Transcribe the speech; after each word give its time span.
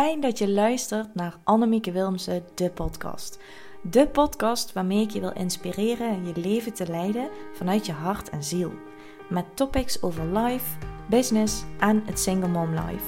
fijn 0.00 0.20
dat 0.20 0.38
je 0.38 0.50
luistert 0.50 1.14
naar 1.14 1.36
Annemieke 1.44 1.92
Wilmsen, 1.92 2.44
de 2.54 2.70
podcast. 2.70 3.38
De 3.82 4.08
podcast 4.08 4.72
waarmee 4.72 5.00
ik 5.00 5.10
je 5.10 5.20
wil 5.20 5.32
inspireren 5.32 6.26
je 6.26 6.40
leven 6.40 6.74
te 6.74 6.86
leiden 6.86 7.28
vanuit 7.52 7.86
je 7.86 7.92
hart 7.92 8.30
en 8.30 8.44
ziel. 8.44 8.72
Met 9.28 9.44
topics 9.54 10.02
over 10.02 10.38
life, 10.38 10.76
business 11.08 11.64
en 11.78 12.02
het 12.06 12.20
single 12.20 12.48
mom 12.48 12.70
life. 12.70 13.04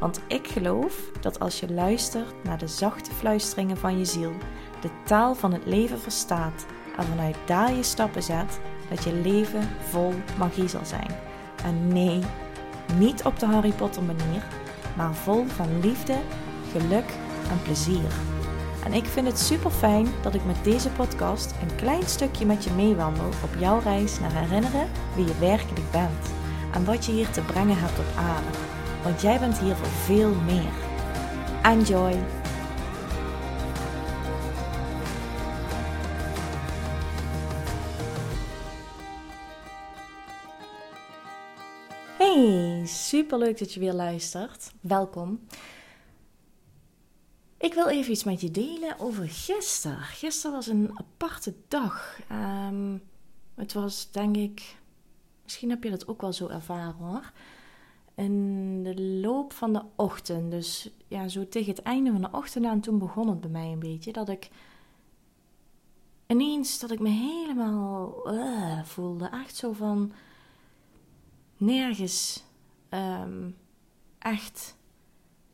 Want 0.00 0.20
ik 0.28 0.46
geloof 0.46 1.10
dat 1.20 1.40
als 1.40 1.60
je 1.60 1.72
luistert 1.72 2.44
naar 2.44 2.58
de 2.58 2.68
zachte 2.68 3.10
fluisteringen 3.10 3.76
van 3.76 3.98
je 3.98 4.04
ziel, 4.04 4.32
de 4.80 4.90
taal 5.04 5.34
van 5.34 5.52
het 5.52 5.66
leven 5.66 5.98
verstaat 5.98 6.66
en 6.96 7.04
vanuit 7.04 7.36
daar 7.46 7.72
je 7.72 7.82
stappen 7.82 8.22
zet, 8.22 8.60
dat 8.90 9.04
je 9.04 9.12
leven 9.12 9.68
vol 9.80 10.12
magie 10.38 10.68
zal 10.68 10.84
zijn. 10.84 11.16
En 11.64 11.88
nee, 11.88 12.20
niet 12.98 13.24
op 13.24 13.38
de 13.38 13.46
Harry 13.46 13.72
Potter 13.72 14.02
manier, 14.02 14.42
maar 14.96 15.14
vol 15.14 15.44
van 15.46 15.80
liefde, 15.80 16.14
geluk 16.72 17.10
en 17.50 17.62
plezier. 17.62 18.10
En 18.84 18.92
ik 18.92 19.04
vind 19.04 19.26
het 19.26 19.38
super 19.38 19.70
fijn 19.70 20.06
dat 20.22 20.34
ik 20.34 20.44
met 20.44 20.64
deze 20.64 20.88
podcast 20.88 21.54
een 21.62 21.76
klein 21.76 22.06
stukje 22.06 22.46
met 22.46 22.64
je 22.64 22.70
meewandel 22.70 23.26
op 23.26 23.50
jouw 23.58 23.78
reis 23.78 24.20
naar 24.20 24.32
herinneren 24.32 24.88
wie 25.14 25.24
je 25.24 25.38
werkelijk 25.38 25.90
bent 25.90 26.32
en 26.72 26.84
wat 26.84 27.06
je 27.06 27.12
hier 27.12 27.30
te 27.30 27.40
brengen 27.40 27.78
hebt 27.78 27.98
op 27.98 28.16
aarde. 28.16 28.58
Want 29.02 29.20
jij 29.20 29.38
bent 29.38 29.58
hier 29.58 29.76
voor 29.76 29.86
veel 29.86 30.34
meer. 30.46 30.72
Enjoy! 31.62 32.14
Super 43.06 43.38
leuk 43.38 43.58
dat 43.58 43.72
je 43.72 43.80
weer 43.80 43.92
luistert. 43.92 44.72
Welkom. 44.80 45.40
Ik 47.58 47.74
wil 47.74 47.88
even 47.88 48.12
iets 48.12 48.24
met 48.24 48.40
je 48.40 48.50
delen 48.50 48.98
over 48.98 49.28
gisteren. 49.28 49.98
Gisteren 49.98 50.56
was 50.56 50.66
een 50.66 50.90
aparte 50.94 51.54
dag. 51.68 52.20
Ehm, 52.28 52.98
het 53.54 53.72
was 53.72 54.10
denk 54.10 54.36
ik, 54.36 54.76
misschien 55.42 55.70
heb 55.70 55.84
je 55.84 55.90
dat 55.90 56.08
ook 56.08 56.20
wel 56.20 56.32
zo 56.32 56.48
ervaren 56.48 56.94
hoor. 56.94 57.32
In 58.14 58.82
de 58.82 59.02
loop 59.02 59.52
van 59.52 59.72
de 59.72 59.82
ochtend, 59.96 60.50
dus 60.50 60.90
ja, 61.08 61.28
zo 61.28 61.48
tegen 61.48 61.70
het 61.70 61.82
einde 61.82 62.12
van 62.12 62.20
de 62.20 62.32
ochtend 62.32 62.64
aan, 62.64 62.80
toen 62.80 62.98
begon 62.98 63.28
het 63.28 63.40
bij 63.40 63.50
mij 63.50 63.72
een 63.72 63.78
beetje 63.78 64.12
dat 64.12 64.28
ik 64.28 64.48
ineens 66.26 66.78
dat 66.78 66.90
ik 66.90 67.00
me 67.00 67.08
helemaal 67.08 68.32
uh, 68.34 68.84
voelde. 68.84 69.28
Echt 69.28 69.56
zo 69.56 69.72
van 69.72 70.12
nergens 71.56 72.45
um, 72.96 73.56
echt 74.18 74.76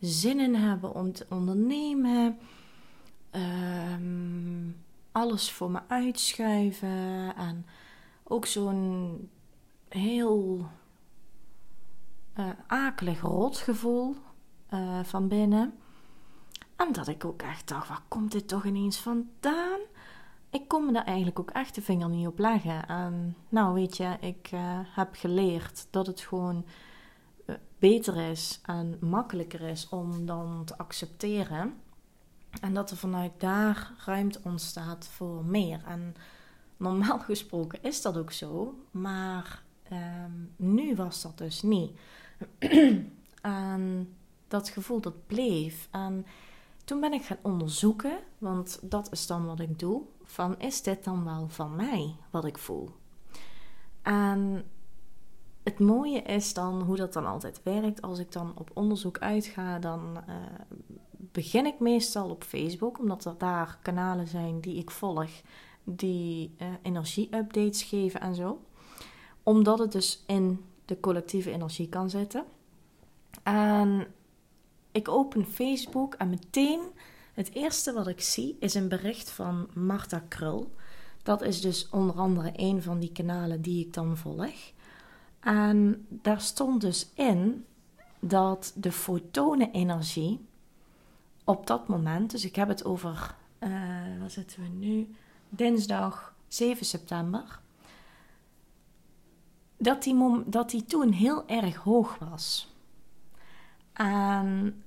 zin 0.00 0.40
in 0.40 0.54
hebben 0.54 0.94
om 0.94 1.12
te 1.12 1.26
ondernemen. 1.28 2.38
Um, 3.30 4.76
alles 5.12 5.50
voor 5.50 5.70
me 5.70 5.80
uitschuiven. 5.88 7.36
En 7.36 7.66
ook 8.24 8.46
zo'n 8.46 9.30
heel 9.88 10.66
uh, 12.38 12.48
akelig 12.66 13.20
rotgevoel 13.20 14.16
uh, 14.74 15.04
van 15.04 15.28
binnen. 15.28 15.74
En 16.76 16.92
dat 16.92 17.08
ik 17.08 17.24
ook 17.24 17.42
echt 17.42 17.68
dacht, 17.68 17.88
waar 17.88 18.02
komt 18.08 18.32
dit 18.32 18.48
toch 18.48 18.64
ineens 18.64 18.98
vandaan? 18.98 19.80
ik 20.52 20.68
kon 20.68 20.86
me 20.86 20.92
daar 20.92 21.04
eigenlijk 21.04 21.38
ook 21.38 21.50
echt 21.50 21.74
de 21.74 21.82
vinger 21.82 22.08
niet 22.08 22.26
op 22.26 22.38
leggen. 22.38 22.88
En 22.88 23.36
nou, 23.48 23.74
weet 23.74 23.96
je, 23.96 24.16
ik 24.20 24.50
uh, 24.54 24.78
heb 24.82 25.08
geleerd 25.12 25.86
dat 25.90 26.06
het 26.06 26.20
gewoon 26.20 26.64
beter 27.82 28.16
is 28.30 28.60
en 28.62 28.96
makkelijker 29.00 29.60
is 29.60 29.88
om 29.88 30.26
dan 30.26 30.62
te 30.64 30.78
accepteren. 30.78 31.74
En 32.60 32.74
dat 32.74 32.90
er 32.90 32.96
vanuit 32.96 33.32
daar 33.38 33.92
ruimte 34.04 34.40
ontstaat 34.42 35.06
voor 35.06 35.44
meer. 35.44 35.82
En 35.86 36.14
normaal 36.76 37.18
gesproken 37.30 37.82
is 37.82 38.02
dat 38.02 38.16
ook 38.16 38.32
zo, 38.32 38.74
maar 38.90 39.62
um, 39.92 40.52
nu 40.56 40.94
was 40.94 41.22
dat 41.22 41.38
dus 41.38 41.62
niet. 41.62 41.98
en 43.42 44.14
dat 44.48 44.68
gevoel 44.68 45.00
dat 45.00 45.26
bleef. 45.26 45.88
En 45.90 46.26
toen 46.84 47.00
ben 47.00 47.12
ik 47.12 47.22
gaan 47.22 47.38
onderzoeken, 47.42 48.18
want 48.38 48.78
dat 48.82 49.12
is 49.12 49.26
dan 49.26 49.46
wat 49.46 49.60
ik 49.60 49.78
doe 49.78 50.02
van 50.22 50.58
is 50.58 50.82
dit 50.82 51.04
dan 51.04 51.24
wel 51.24 51.48
van 51.48 51.76
mij 51.76 52.16
wat 52.30 52.44
ik 52.44 52.58
voel? 52.58 52.90
En 54.02 54.64
het 55.62 55.78
mooie 55.78 56.22
is 56.22 56.54
dan 56.54 56.82
hoe 56.82 56.96
dat 56.96 57.12
dan 57.12 57.26
altijd 57.26 57.60
werkt. 57.62 58.02
Als 58.02 58.18
ik 58.18 58.32
dan 58.32 58.52
op 58.56 58.70
onderzoek 58.74 59.18
uitga, 59.18 59.78
dan 59.78 60.16
uh, 60.28 60.34
begin 61.16 61.66
ik 61.66 61.80
meestal 61.80 62.30
op 62.30 62.44
Facebook, 62.44 62.98
omdat 62.98 63.24
er 63.24 63.34
daar 63.38 63.78
kanalen 63.82 64.26
zijn 64.26 64.60
die 64.60 64.76
ik 64.76 64.90
volg, 64.90 65.30
die 65.84 66.54
uh, 66.58 66.66
energie-updates 66.82 67.82
geven 67.82 68.20
en 68.20 68.34
zo. 68.34 68.60
Omdat 69.42 69.78
het 69.78 69.92
dus 69.92 70.22
in 70.26 70.64
de 70.84 71.00
collectieve 71.00 71.50
energie 71.50 71.88
kan 71.88 72.10
zitten. 72.10 72.44
En 73.42 74.06
ik 74.92 75.08
open 75.08 75.46
Facebook 75.46 76.14
en 76.14 76.30
meteen 76.30 76.80
het 77.34 77.54
eerste 77.54 77.92
wat 77.92 78.06
ik 78.06 78.20
zie 78.20 78.56
is 78.60 78.74
een 78.74 78.88
bericht 78.88 79.30
van 79.30 79.68
Marta 79.74 80.22
Krul. 80.28 80.70
Dat 81.22 81.42
is 81.42 81.60
dus 81.60 81.88
onder 81.90 82.16
andere 82.16 82.52
een 82.56 82.82
van 82.82 82.98
die 82.98 83.12
kanalen 83.12 83.62
die 83.62 83.86
ik 83.86 83.94
dan 83.94 84.16
volg. 84.16 84.72
En 85.42 86.06
daar 86.08 86.40
stond 86.40 86.80
dus 86.80 87.10
in 87.14 87.66
dat 88.20 88.72
de 88.76 88.92
fotonenenergie 88.92 90.46
op 91.44 91.66
dat 91.66 91.88
moment, 91.88 92.30
dus 92.30 92.44
ik 92.44 92.56
heb 92.56 92.68
het 92.68 92.84
over, 92.84 93.34
uh, 93.60 93.70
waar 94.20 94.30
zitten 94.30 94.62
we 94.62 94.68
nu? 94.68 95.14
Dinsdag 95.48 96.34
7 96.48 96.86
september. 96.86 97.60
Dat 99.76 100.02
die, 100.02 100.42
dat 100.46 100.70
die 100.70 100.84
toen 100.84 101.12
heel 101.12 101.48
erg 101.48 101.76
hoog 101.76 102.18
was. 102.18 102.74
En 103.92 104.82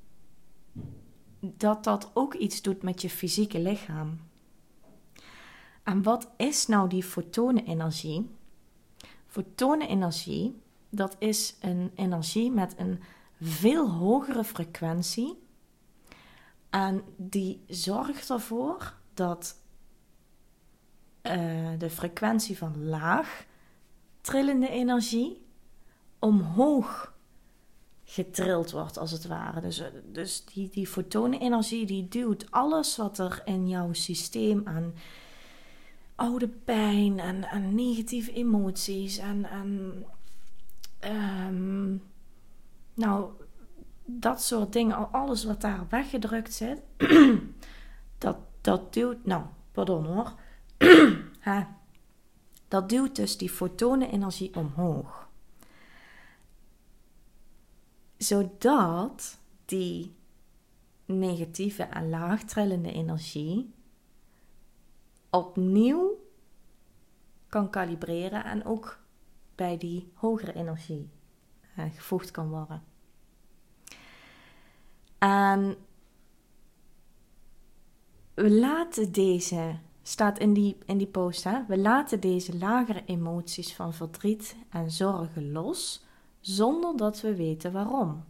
dat 1.40 1.84
dat 1.84 2.12
ook 2.14 2.34
iets 2.34 2.62
doet 2.62 2.84
met 2.84 3.02
je 3.02 3.10
fysieke 3.10 3.60
lichaam. 3.60 4.20
En 5.84 6.04
wat 6.04 6.30
is 6.38 6.68
nou 6.68 6.90
die 6.90 7.04
fotonenenergie? 7.04 8.30
Fotonenenergie, 9.36 10.62
dat 10.90 11.16
is 11.20 11.56
een 11.60 11.92
energie 11.96 12.52
met 12.52 12.74
een 12.78 13.02
veel 13.42 13.90
hogere 13.90 14.44
frequentie. 14.44 15.44
En 16.70 17.04
die 17.18 17.64
zorgt 17.68 18.30
ervoor 18.30 18.94
dat 19.14 19.62
uh, 21.24 21.70
de 21.78 21.90
frequentie 21.90 22.58
van 22.58 22.86
laag 22.86 23.46
trillende 24.22 24.70
energie 24.70 25.46
omhoog 26.20 27.14
getrild 28.04 28.72
wordt, 28.72 28.98
als 28.98 29.12
het 29.12 29.28
ware. 29.28 29.62
Dus, 29.62 29.80
eh, 29.80 29.88
dus 30.12 30.46
die, 30.46 30.70
die 30.70 30.88
fotonenenergie 30.88 31.86
die 31.86 32.08
duwt 32.08 32.52
alles 32.52 32.98
wat 32.98 33.18
er 33.18 33.42
in 33.46 33.68
jouw 33.68 33.94
systeem 33.94 34.62
aan 34.66 34.94
oude 36.16 36.48
pijn 36.48 37.20
en, 37.20 37.44
en 37.44 37.76
negatieve 37.76 38.34
emoties 38.34 39.18
en, 39.18 39.46
en 39.46 40.06
um, 41.48 42.02
nou, 42.94 43.32
dat 44.06 44.42
soort 44.42 44.74
dingen, 44.74 45.12
alles 45.12 45.44
wat 45.44 45.62
daar 45.62 45.86
weggedrukt 45.90 46.54
zit, 46.54 46.82
dat, 48.18 48.38
dat 48.62 48.94
duwt, 48.94 49.26
nou, 49.26 49.44
pardon 49.72 50.06
hoor, 50.06 50.34
dat 52.68 52.90
duwt 52.90 53.16
dus 53.16 53.38
die 53.38 53.50
fotonenenergie 53.50 54.56
omhoog. 54.56 55.30
Zodat 58.18 59.40
die 59.66 60.16
negatieve 61.06 61.84
en 61.84 62.10
laagtrillende 62.10 62.92
energie 62.92 63.74
opnieuw 65.30 66.15
kan 67.56 67.70
kalibreren 67.70 68.44
en 68.44 68.66
ook 68.66 69.00
bij 69.56 69.78
die 69.78 70.12
hogere 70.14 70.54
energie 70.54 71.10
uh, 71.78 71.86
gevoegd 71.94 72.32
kan 72.32 72.50
worden. 72.50 72.84
En 75.18 75.76
we 78.34 78.52
laten 78.52 79.12
deze, 79.12 79.78
staat 80.04 80.40
in 80.40 80.54
die, 80.54 80.78
in 80.86 80.98
die 80.98 81.08
post, 81.08 81.44
hè, 81.44 81.66
we 81.68 81.78
laten 81.78 82.20
deze 82.20 82.58
lagere 82.58 83.04
emoties 83.06 83.76
van 83.76 83.94
verdriet 83.94 84.56
en 84.70 84.92
zorgen 84.92 85.52
los 85.52 86.06
zonder 86.40 86.98
dat 86.98 87.22
we 87.22 87.36
weten 87.36 87.72
waarom. 87.72 88.24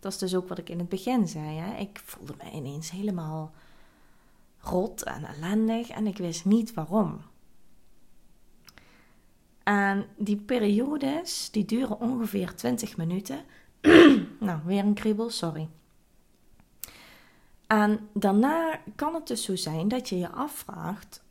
Dat 0.00 0.12
is 0.12 0.18
dus 0.18 0.34
ook 0.34 0.48
wat 0.48 0.58
ik 0.58 0.68
in 0.68 0.78
het 0.78 0.88
begin 0.88 1.28
zei. 1.28 1.58
Hè? 1.58 1.76
Ik 1.76 2.00
voelde 2.04 2.34
me 2.38 2.50
ineens 2.50 2.90
helemaal 2.90 3.52
rot 4.58 5.02
en 5.02 5.24
ellendig 5.24 5.88
en 5.88 6.06
ik 6.06 6.16
wist 6.16 6.44
niet 6.44 6.74
waarom. 6.74 7.30
En 9.64 10.06
die 10.16 10.36
periodes, 10.36 11.48
die 11.50 11.64
duren 11.64 12.00
ongeveer 12.00 12.54
20 12.54 12.96
minuten. 12.96 13.40
nou, 14.40 14.60
weer 14.64 14.84
een 14.84 14.94
kriebel, 14.94 15.30
sorry. 15.30 15.68
En 17.66 18.08
daarna 18.12 18.80
kan 18.96 19.14
het 19.14 19.26
dus 19.26 19.44
zo 19.44 19.56
zijn 19.56 19.88
dat 19.88 20.08
je 20.08 20.18
je 20.18 20.30
afvraagt 20.30 21.22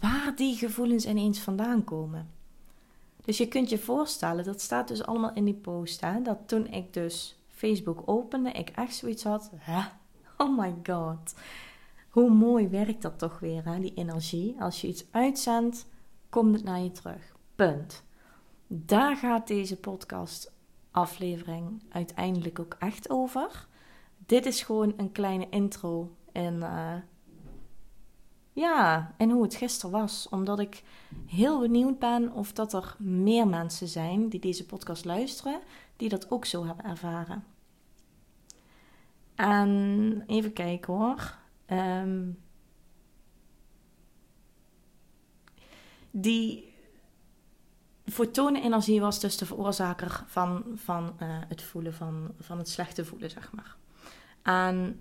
waar 0.00 0.32
die 0.36 0.56
gevoelens 0.56 1.06
ineens 1.06 1.38
vandaan 1.38 1.84
komen. 1.84 2.30
Dus 3.24 3.38
je 3.38 3.48
kunt 3.48 3.70
je 3.70 3.78
voorstellen, 3.78 4.44
dat 4.44 4.60
staat 4.60 4.88
dus 4.88 5.04
allemaal 5.04 5.32
in 5.32 5.44
die 5.44 5.54
post, 5.54 6.00
hè, 6.00 6.22
dat 6.22 6.38
toen 6.46 6.66
ik 6.66 6.92
dus 6.92 7.38
Facebook 7.48 8.02
opende, 8.04 8.50
ik 8.50 8.68
echt 8.68 8.94
zoiets 8.94 9.22
had, 9.22 9.50
hè? 9.56 9.80
oh 10.36 10.58
my 10.58 10.74
god, 10.82 11.34
hoe 12.08 12.30
mooi 12.30 12.68
werkt 12.68 13.02
dat 13.02 13.18
toch 13.18 13.38
weer, 13.38 13.64
hè, 13.64 13.80
die 13.80 13.94
energie. 13.94 14.56
Als 14.58 14.80
je 14.80 14.88
iets 14.88 15.04
uitzendt, 15.10 15.86
komt 16.28 16.54
het 16.54 16.64
naar 16.64 16.80
je 16.80 16.92
terug. 16.92 17.31
Daar 18.66 19.16
gaat 19.16 19.46
deze 19.46 19.76
podcast 19.76 20.52
aflevering 20.90 21.82
uiteindelijk 21.88 22.58
ook 22.58 22.76
echt 22.78 23.10
over. 23.10 23.66
Dit 24.26 24.46
is 24.46 24.62
gewoon 24.62 24.94
een 24.96 25.12
kleine 25.12 25.48
intro 25.50 26.16
in, 26.32 26.54
uh, 26.54 26.94
ja, 28.52 29.14
en 29.16 29.30
hoe 29.30 29.42
het 29.42 29.54
gisteren 29.54 29.90
was. 29.90 30.28
Omdat 30.30 30.58
ik 30.58 30.82
heel 31.26 31.60
benieuwd 31.60 31.98
ben 31.98 32.32
of 32.32 32.52
dat 32.52 32.72
er 32.72 32.96
meer 32.98 33.48
mensen 33.48 33.88
zijn 33.88 34.28
die 34.28 34.40
deze 34.40 34.66
podcast 34.66 35.04
luisteren, 35.04 35.60
die 35.96 36.08
dat 36.08 36.30
ook 36.30 36.44
zo 36.44 36.66
hebben 36.66 36.84
ervaren. 36.84 37.44
En 39.34 40.22
even 40.26 40.52
kijken 40.52 40.92
hoor. 40.94 41.38
Um, 41.66 42.38
die 46.10 46.71
fotonenenergie 48.12 49.00
was 49.00 49.20
dus 49.20 49.36
de 49.36 49.46
veroorzaker 49.46 50.24
van, 50.26 50.64
van 50.74 51.16
uh, 51.22 51.28
het 51.48 51.62
voelen 51.62 51.94
van, 51.94 52.34
van 52.38 52.58
het 52.58 52.68
slechte 52.68 53.04
voelen, 53.04 53.30
zeg 53.30 53.52
maar. 53.52 53.76
En 54.42 55.00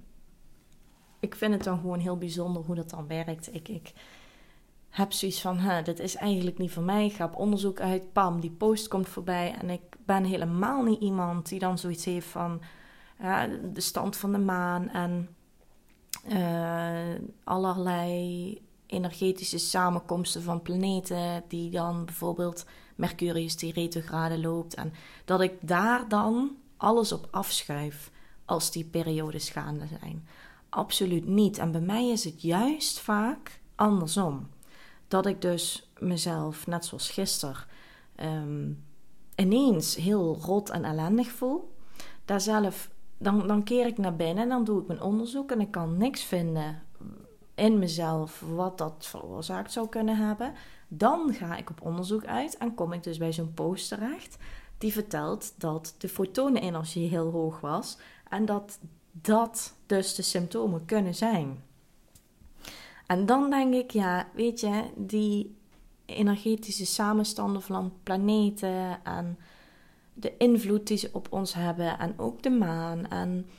ik 1.19 1.35
vind 1.35 1.53
het 1.53 1.63
dan 1.63 1.79
gewoon 1.79 1.99
heel 1.99 2.17
bijzonder 2.17 2.63
hoe 2.63 2.75
dat 2.75 2.89
dan 2.89 3.07
werkt. 3.07 3.53
Ik, 3.53 3.67
ik 3.67 3.93
heb 4.89 5.11
zoiets 5.11 5.41
van, 5.41 5.57
hè, 5.57 5.81
dit 5.81 5.99
is 5.99 6.15
eigenlijk 6.15 6.57
niet 6.57 6.71
voor 6.71 6.83
mij. 6.83 7.05
Ik 7.05 7.13
ga 7.13 7.25
op 7.25 7.35
onderzoek 7.35 7.79
uit, 7.79 8.13
pam, 8.13 8.39
die 8.39 8.51
post 8.51 8.87
komt 8.87 9.07
voorbij. 9.09 9.55
En 9.61 9.69
ik 9.69 9.81
ben 10.05 10.23
helemaal 10.23 10.83
niet 10.83 11.01
iemand 11.01 11.49
die 11.49 11.59
dan 11.59 11.77
zoiets 11.77 12.05
heeft 12.05 12.27
van 12.27 12.61
de 13.73 13.81
stand 13.81 14.17
van 14.17 14.31
de 14.31 14.37
maan 14.37 14.89
en 14.89 15.29
uh, 16.27 17.19
allerlei 17.43 18.61
energetische 18.85 19.57
samenkomsten 19.57 20.41
van 20.41 20.61
planeten, 20.61 21.43
die 21.47 21.69
dan 21.69 22.05
bijvoorbeeld 22.05 22.65
Mercurius 22.95 23.57
die 23.57 23.73
retrograde 23.73 24.39
loopt. 24.39 24.73
En 24.73 24.93
dat 25.25 25.41
ik 25.41 25.53
daar 25.61 26.07
dan 26.07 26.57
alles 26.77 27.11
op 27.11 27.27
afschuif 27.31 28.11
als 28.45 28.71
die 28.71 28.85
periodes 28.85 29.49
gaande 29.49 29.87
zijn. 29.99 30.27
Absoluut 30.69 31.27
niet. 31.27 31.57
En 31.57 31.71
bij 31.71 31.81
mij 31.81 32.07
is 32.07 32.23
het 32.23 32.41
juist 32.41 32.99
vaak 32.99 33.59
andersom. 33.75 34.49
Dat 35.07 35.25
ik 35.25 35.41
dus 35.41 35.91
mezelf, 35.99 36.67
net 36.67 36.85
zoals 36.85 37.09
gisteren, 37.09 37.55
um, 38.23 38.83
ineens 39.35 39.95
heel 39.95 40.37
rot 40.41 40.69
en 40.69 40.85
ellendig 40.85 41.31
voel. 41.31 41.75
Daar 42.25 42.41
zelf, 42.41 42.89
dan, 43.17 43.47
dan 43.47 43.63
keer 43.63 43.85
ik 43.85 43.97
naar 43.97 44.15
binnen 44.15 44.43
en 44.43 44.49
dan 44.49 44.63
doe 44.63 44.81
ik 44.81 44.87
mijn 44.87 45.01
onderzoek 45.01 45.51
en 45.51 45.61
ik 45.61 45.71
kan 45.71 45.97
niks 45.97 46.23
vinden 46.23 46.81
in 47.55 47.79
mezelf 47.79 48.43
wat 48.55 48.77
dat 48.77 49.05
veroorzaakt 49.07 49.71
zou 49.71 49.89
kunnen 49.89 50.17
hebben. 50.17 50.53
Dan 50.87 51.33
ga 51.33 51.57
ik 51.57 51.69
op 51.69 51.81
onderzoek 51.81 52.25
uit 52.25 52.57
en 52.57 52.73
kom 52.73 52.93
ik 52.93 53.03
dus 53.03 53.17
bij 53.17 53.33
zo'n 53.33 53.53
post 53.53 53.87
terecht 53.87 54.37
die 54.81 54.93
vertelt 54.93 55.53
dat 55.57 55.95
de 55.97 56.09
fotonenenergie 56.09 57.09
heel 57.09 57.31
hoog 57.31 57.59
was 57.59 57.97
en 58.29 58.45
dat 58.45 58.79
dat 59.11 59.73
dus 59.85 60.15
de 60.15 60.21
symptomen 60.21 60.85
kunnen 60.85 61.15
zijn. 61.15 61.63
En 63.07 63.25
dan 63.25 63.49
denk 63.49 63.73
ik, 63.73 63.91
ja, 63.91 64.27
weet 64.33 64.59
je, 64.59 64.83
die 64.95 65.55
energetische 66.05 66.85
samenstanden 66.85 67.61
van 67.61 67.93
planeten 68.03 69.03
en 69.03 69.39
de 70.13 70.37
invloed 70.37 70.87
die 70.87 70.97
ze 70.97 71.09
op 71.13 71.27
ons 71.29 71.53
hebben 71.53 71.99
en 71.99 72.19
ook 72.19 72.43
de 72.43 72.49
maan 72.49 73.07
en 73.07 73.49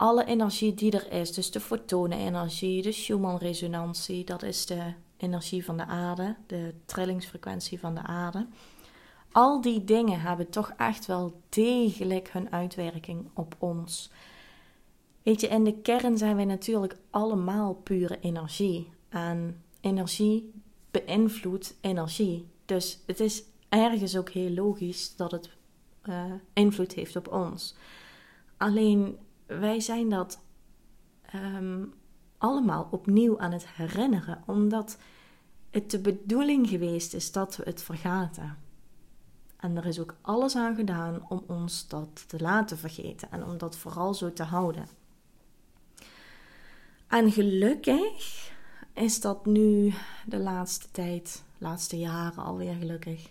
alle 0.00 0.24
energie 0.24 0.74
die 0.74 0.92
er 0.92 1.12
is, 1.12 1.32
dus 1.32 1.50
de 1.50 1.60
fotonenenergie, 1.60 2.82
de 2.82 2.92
Schumann-resonantie, 2.92 4.24
dat 4.24 4.42
is 4.42 4.66
de 4.66 4.92
energie 5.16 5.64
van 5.64 5.76
de 5.76 5.84
aarde, 5.84 6.36
de 6.46 6.74
trillingsfrequentie 6.84 7.78
van 7.78 7.94
de 7.94 8.02
aarde. 8.02 8.46
Al 9.32 9.60
die 9.60 9.84
dingen 9.84 10.20
hebben 10.20 10.50
toch 10.50 10.72
echt 10.76 11.06
wel 11.06 11.40
degelijk 11.48 12.30
hun 12.32 12.52
uitwerking 12.52 13.28
op 13.34 13.54
ons. 13.58 14.10
Weet 15.22 15.40
je, 15.40 15.48
in 15.48 15.64
de 15.64 15.80
kern 15.80 16.18
zijn 16.18 16.36
wij 16.36 16.44
natuurlijk 16.44 16.96
allemaal 17.10 17.74
pure 17.74 18.18
energie. 18.20 18.92
En 19.08 19.62
energie 19.80 20.52
beïnvloedt 20.90 21.76
energie. 21.80 22.46
Dus 22.64 22.98
het 23.06 23.20
is 23.20 23.42
ergens 23.68 24.16
ook 24.16 24.30
heel 24.30 24.50
logisch 24.50 25.16
dat 25.16 25.30
het 25.30 25.50
uh, 26.04 26.24
invloed 26.52 26.92
heeft 26.92 27.16
op 27.16 27.32
ons. 27.32 27.74
Alleen 28.56 29.18
wij 29.58 29.80
zijn 29.80 30.08
dat 30.08 30.40
um, 31.34 31.94
allemaal 32.38 32.88
opnieuw 32.90 33.38
aan 33.38 33.52
het 33.52 33.66
herinneren, 33.68 34.42
omdat 34.46 34.98
het 35.70 35.90
de 35.90 36.00
bedoeling 36.00 36.68
geweest 36.68 37.14
is 37.14 37.32
dat 37.32 37.56
we 37.56 37.62
het 37.64 37.82
vergaten. 37.82 38.58
En 39.56 39.76
er 39.76 39.86
is 39.86 40.00
ook 40.00 40.14
alles 40.20 40.56
aan 40.56 40.76
gedaan 40.76 41.26
om 41.28 41.44
ons 41.46 41.88
dat 41.88 42.28
te 42.28 42.40
laten 42.40 42.78
vergeten 42.78 43.30
en 43.30 43.44
om 43.44 43.58
dat 43.58 43.76
vooral 43.76 44.14
zo 44.14 44.32
te 44.32 44.42
houden. 44.42 44.86
En 47.08 47.32
gelukkig 47.32 48.52
is 48.92 49.20
dat 49.20 49.46
nu 49.46 49.92
de 50.26 50.38
laatste 50.38 50.90
tijd, 50.90 51.44
laatste 51.58 51.98
jaren 51.98 52.44
alweer 52.44 52.74
gelukkig, 52.74 53.30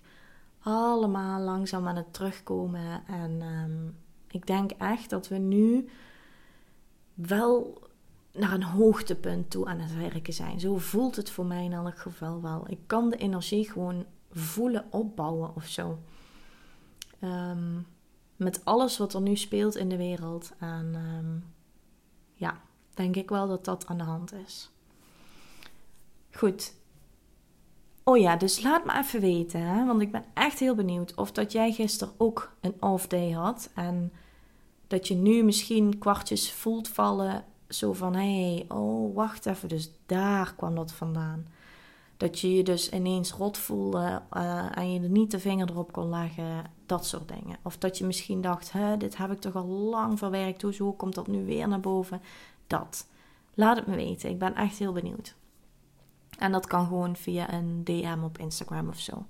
allemaal 0.60 1.42
langzaam 1.42 1.88
aan 1.88 1.96
het 1.96 2.14
terugkomen. 2.14 3.08
En 3.08 3.42
um, 3.42 3.96
ik 4.32 4.48
denk 4.48 4.72
echt 4.72 5.10
dat 5.10 5.28
we 5.28 5.38
nu 5.38 5.90
wel 7.14 7.82
naar 8.34 8.54
een 8.54 8.64
hoogtepunt 8.64 9.50
toe 9.50 9.66
aan 9.66 9.80
het 9.80 9.96
werken 9.96 10.34
zijn. 10.34 10.60
Zo 10.60 10.78
voelt 10.78 11.16
het 11.16 11.30
voor 11.30 11.46
mij 11.46 11.64
in 11.64 11.74
elk 11.74 11.98
geval 11.98 12.42
wel. 12.42 12.64
Ik 12.68 12.80
kan 12.86 13.10
de 13.10 13.18
energie 13.18 13.72
gewoon 13.72 14.06
voelen 14.32 14.86
opbouwen 14.90 15.56
of 15.56 15.66
zo. 15.66 16.00
Um, 17.24 17.88
met 18.36 18.66
alles 18.66 18.98
wat 18.98 19.14
er 19.14 19.22
nu 19.22 19.36
speelt 19.36 19.76
in 19.76 19.90
de 19.90 19.98
wereld. 19.98 20.52
En 20.60 20.96
um, 20.96 21.44
ja, 22.34 22.62
denk 22.94 23.16
ik 23.16 23.30
wel 23.30 23.48
dat 23.48 23.66
dat 23.66 23.86
aan 23.88 23.98
de 23.98 24.04
hand 24.04 24.34
is. 24.34 24.72
Goed. 26.32 26.74
Oh 28.10 28.18
ja, 28.18 28.36
dus 28.36 28.62
laat 28.62 28.86
me 28.86 28.98
even 28.98 29.22
weten, 29.22 29.86
want 29.86 30.02
ik 30.02 30.12
ben 30.12 30.26
echt 30.34 30.60
heel 30.60 30.76
benieuwd 30.76 31.16
of 31.16 31.32
dat 31.32 31.52
jij 31.52 31.72
gisteren 31.72 32.14
ook 32.18 32.52
een 32.62 32.76
off 32.80 33.08
day 33.08 33.32
had 33.32 33.70
en 33.76 34.12
dat 34.88 35.08
je 35.08 35.16
nu 35.16 35.44
misschien 35.44 35.98
kwartjes 35.98 36.52
voelt 36.52 36.88
vallen, 36.88 37.44
zo 37.68 37.94
van 37.94 38.16
hé, 38.16 38.54
hey, 38.54 38.66
oh 38.78 39.16
wacht 39.16 39.46
even, 39.46 39.70
dus 39.70 39.92
daar 40.06 40.54
kwam 40.56 40.76
dat 40.76 40.92
vandaan. 40.92 41.48
Dat 42.18 42.40
je 42.40 42.56
je 42.56 42.64
dus 42.64 42.90
ineens 42.90 43.32
rot 43.32 43.58
voelde 43.58 44.22
uh, 44.34 44.78
en 44.78 44.94
je 44.94 45.00
er 45.00 45.10
niet 45.10 45.32
de 45.32 45.40
vinger 45.40 45.70
erop 45.70 45.92
kon 45.92 46.10
leggen, 46.10 46.72
dat 46.86 47.06
soort 47.06 47.28
dingen. 47.28 47.58
Of 47.62 47.78
dat 47.78 47.98
je 47.98 48.06
misschien 48.06 48.42
dacht, 48.42 48.72
hè, 48.72 48.98
dit 48.98 49.18
heb 49.18 49.32
ik 49.32 49.40
toch 49.40 49.56
al 49.56 49.68
lang 49.68 50.20
verwerkt, 50.20 50.62
hoezo 50.62 50.92
komt 50.92 51.16
dat 51.16 51.28
nu 51.28 51.46
weer 51.46 51.68
naar 51.68 51.80
boven? 51.80 52.22
Dat. 52.68 53.08
Laat 53.54 53.78
het 53.78 53.88
me 53.88 53.96
weten, 53.96 54.30
ik 54.30 54.40
ben 54.40 54.56
echt 54.56 54.78
heel 54.78 54.94
benieuwd. 54.94 55.36
En 56.40 56.52
dat 56.52 56.68
kan 56.68 56.86
gewoon 56.86 57.16
via 57.16 57.54
een 57.54 57.84
DM 57.84 58.20
op 58.24 58.38
Instagram 58.38 58.88
of 58.88 59.00
zo. 59.00 59.26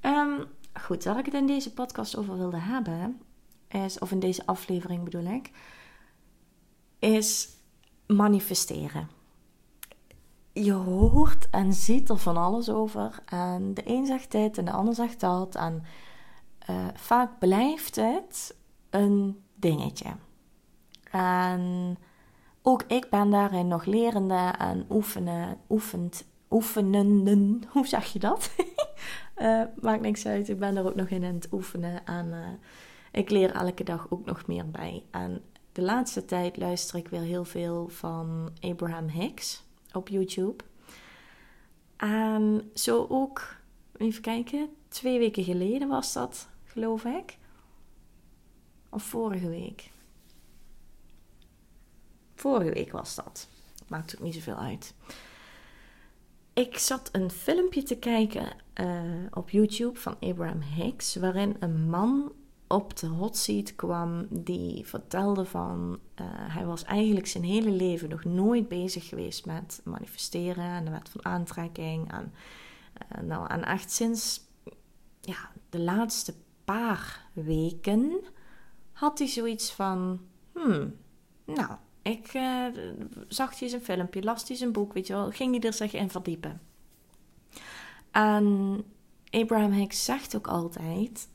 Um, 0.00 0.44
goed, 0.80 1.04
waar 1.04 1.18
ik 1.18 1.24
het 1.24 1.34
in 1.34 1.46
deze 1.46 1.72
podcast 1.72 2.16
over 2.16 2.38
wilde 2.38 2.58
hebben, 2.58 3.20
is, 3.68 3.98
of 3.98 4.10
in 4.10 4.20
deze 4.20 4.46
aflevering 4.46 5.04
bedoel 5.04 5.24
ik, 5.24 5.50
is 6.98 7.48
manifesteren. 8.06 9.08
Je 10.52 10.72
hoort 10.72 11.50
en 11.50 11.72
ziet 11.72 12.08
er 12.08 12.18
van 12.18 12.36
alles 12.36 12.68
over. 12.68 13.22
En 13.26 13.74
de 13.74 13.82
een 13.84 14.06
zegt 14.06 14.30
dit 14.30 14.58
en 14.58 14.64
de 14.64 14.72
ander 14.72 14.94
zegt 14.94 15.20
dat. 15.20 15.54
En 15.54 15.82
uh, 16.70 16.86
vaak 16.94 17.38
blijft 17.38 17.96
het 17.96 18.56
een 18.90 19.44
dingetje. 19.54 20.16
En 21.10 21.96
ook 22.66 22.82
ik 22.82 23.10
ben 23.10 23.30
daarin 23.30 23.68
nog 23.68 23.84
lerende 23.84 24.52
en 24.58 24.86
oefenen, 24.90 25.58
oefend, 25.68 26.24
oefenen. 26.50 27.62
Hoe 27.72 27.86
zeg 27.86 28.12
je 28.12 28.18
dat? 28.18 28.54
uh, 29.36 29.62
maakt 29.80 30.00
niks 30.00 30.26
uit. 30.26 30.48
Ik 30.48 30.58
ben 30.58 30.76
er 30.76 30.86
ook 30.86 30.94
nog 30.94 31.08
in 31.08 31.24
aan 31.24 31.34
het 31.34 31.48
oefenen. 31.52 32.06
En 32.06 32.26
uh, 32.26 32.48
ik 33.12 33.30
leer 33.30 33.52
elke 33.52 33.84
dag 33.84 34.06
ook 34.10 34.24
nog 34.24 34.46
meer 34.46 34.70
bij. 34.70 35.02
En 35.10 35.42
de 35.72 35.82
laatste 35.82 36.24
tijd 36.24 36.56
luister 36.56 36.98
ik 36.98 37.08
weer 37.08 37.20
heel 37.20 37.44
veel 37.44 37.88
van 37.88 38.50
Abraham 38.60 39.08
Hicks 39.08 39.64
op 39.92 40.08
YouTube. 40.08 40.64
En 41.96 42.70
zo 42.74 43.06
ook, 43.08 43.56
even 43.96 44.22
kijken, 44.22 44.68
twee 44.88 45.18
weken 45.18 45.44
geleden 45.44 45.88
was 45.88 46.12
dat, 46.12 46.48
geloof 46.64 47.04
ik. 47.04 47.38
Of 48.90 49.02
vorige 49.02 49.48
week 49.48 49.92
Vorige 52.34 52.72
week 52.72 52.92
was 52.92 53.14
dat. 53.14 53.48
Maakt 53.88 54.14
ook 54.16 54.22
niet 54.22 54.34
zoveel 54.34 54.56
uit. 54.56 54.94
Ik 56.52 56.78
zat 56.78 57.08
een 57.12 57.30
filmpje 57.30 57.82
te 57.82 57.96
kijken 57.96 58.56
uh, 58.80 59.02
op 59.30 59.50
YouTube 59.50 59.98
van 59.98 60.16
Abraham 60.20 60.60
Hicks, 60.60 61.16
waarin 61.16 61.56
een 61.60 61.88
man 61.88 62.32
op 62.66 62.96
de 62.96 63.06
hot 63.06 63.36
seat 63.36 63.74
kwam 63.74 64.26
die 64.30 64.86
vertelde 64.86 65.44
van 65.44 65.98
uh, 66.20 66.26
hij 66.28 66.66
was 66.66 66.84
eigenlijk 66.84 67.26
zijn 67.26 67.44
hele 67.44 67.70
leven 67.70 68.08
nog 68.08 68.24
nooit 68.24 68.68
bezig 68.68 69.08
geweest 69.08 69.46
met 69.46 69.80
manifesteren 69.84 70.64
en 70.64 70.84
de 70.84 70.90
wet 70.90 71.08
van 71.08 71.24
aantrekking 71.24 72.12
en 72.12 72.32
uh, 73.12 73.22
nou 73.22 73.48
en 73.48 73.64
echt 73.64 73.90
sinds 73.90 74.40
ja, 75.20 75.50
de 75.70 75.80
laatste 75.80 76.34
paar 76.64 77.26
weken 77.32 78.20
had 78.92 79.18
hij 79.18 79.28
zoiets 79.28 79.72
van 79.72 80.20
hmm, 80.52 80.96
nou 81.44 81.70
ik 82.04 82.34
uh, 82.34 82.66
zag 83.28 83.58
hij 83.58 83.68
zijn 83.68 83.82
filmpje, 83.82 84.22
las 84.22 84.48
hij 84.48 84.56
zijn 84.56 84.72
boek, 84.72 84.92
weet 84.92 85.06
je 85.06 85.12
wel, 85.12 85.30
ging 85.30 85.50
hij 85.50 85.70
er 85.70 85.72
zich 85.72 85.92
in 85.92 86.10
verdiepen. 86.10 86.60
En 88.10 88.84
Abraham 89.30 89.72
Hicks 89.72 90.04
zegt 90.04 90.36
ook 90.36 90.46
altijd: 90.46 91.28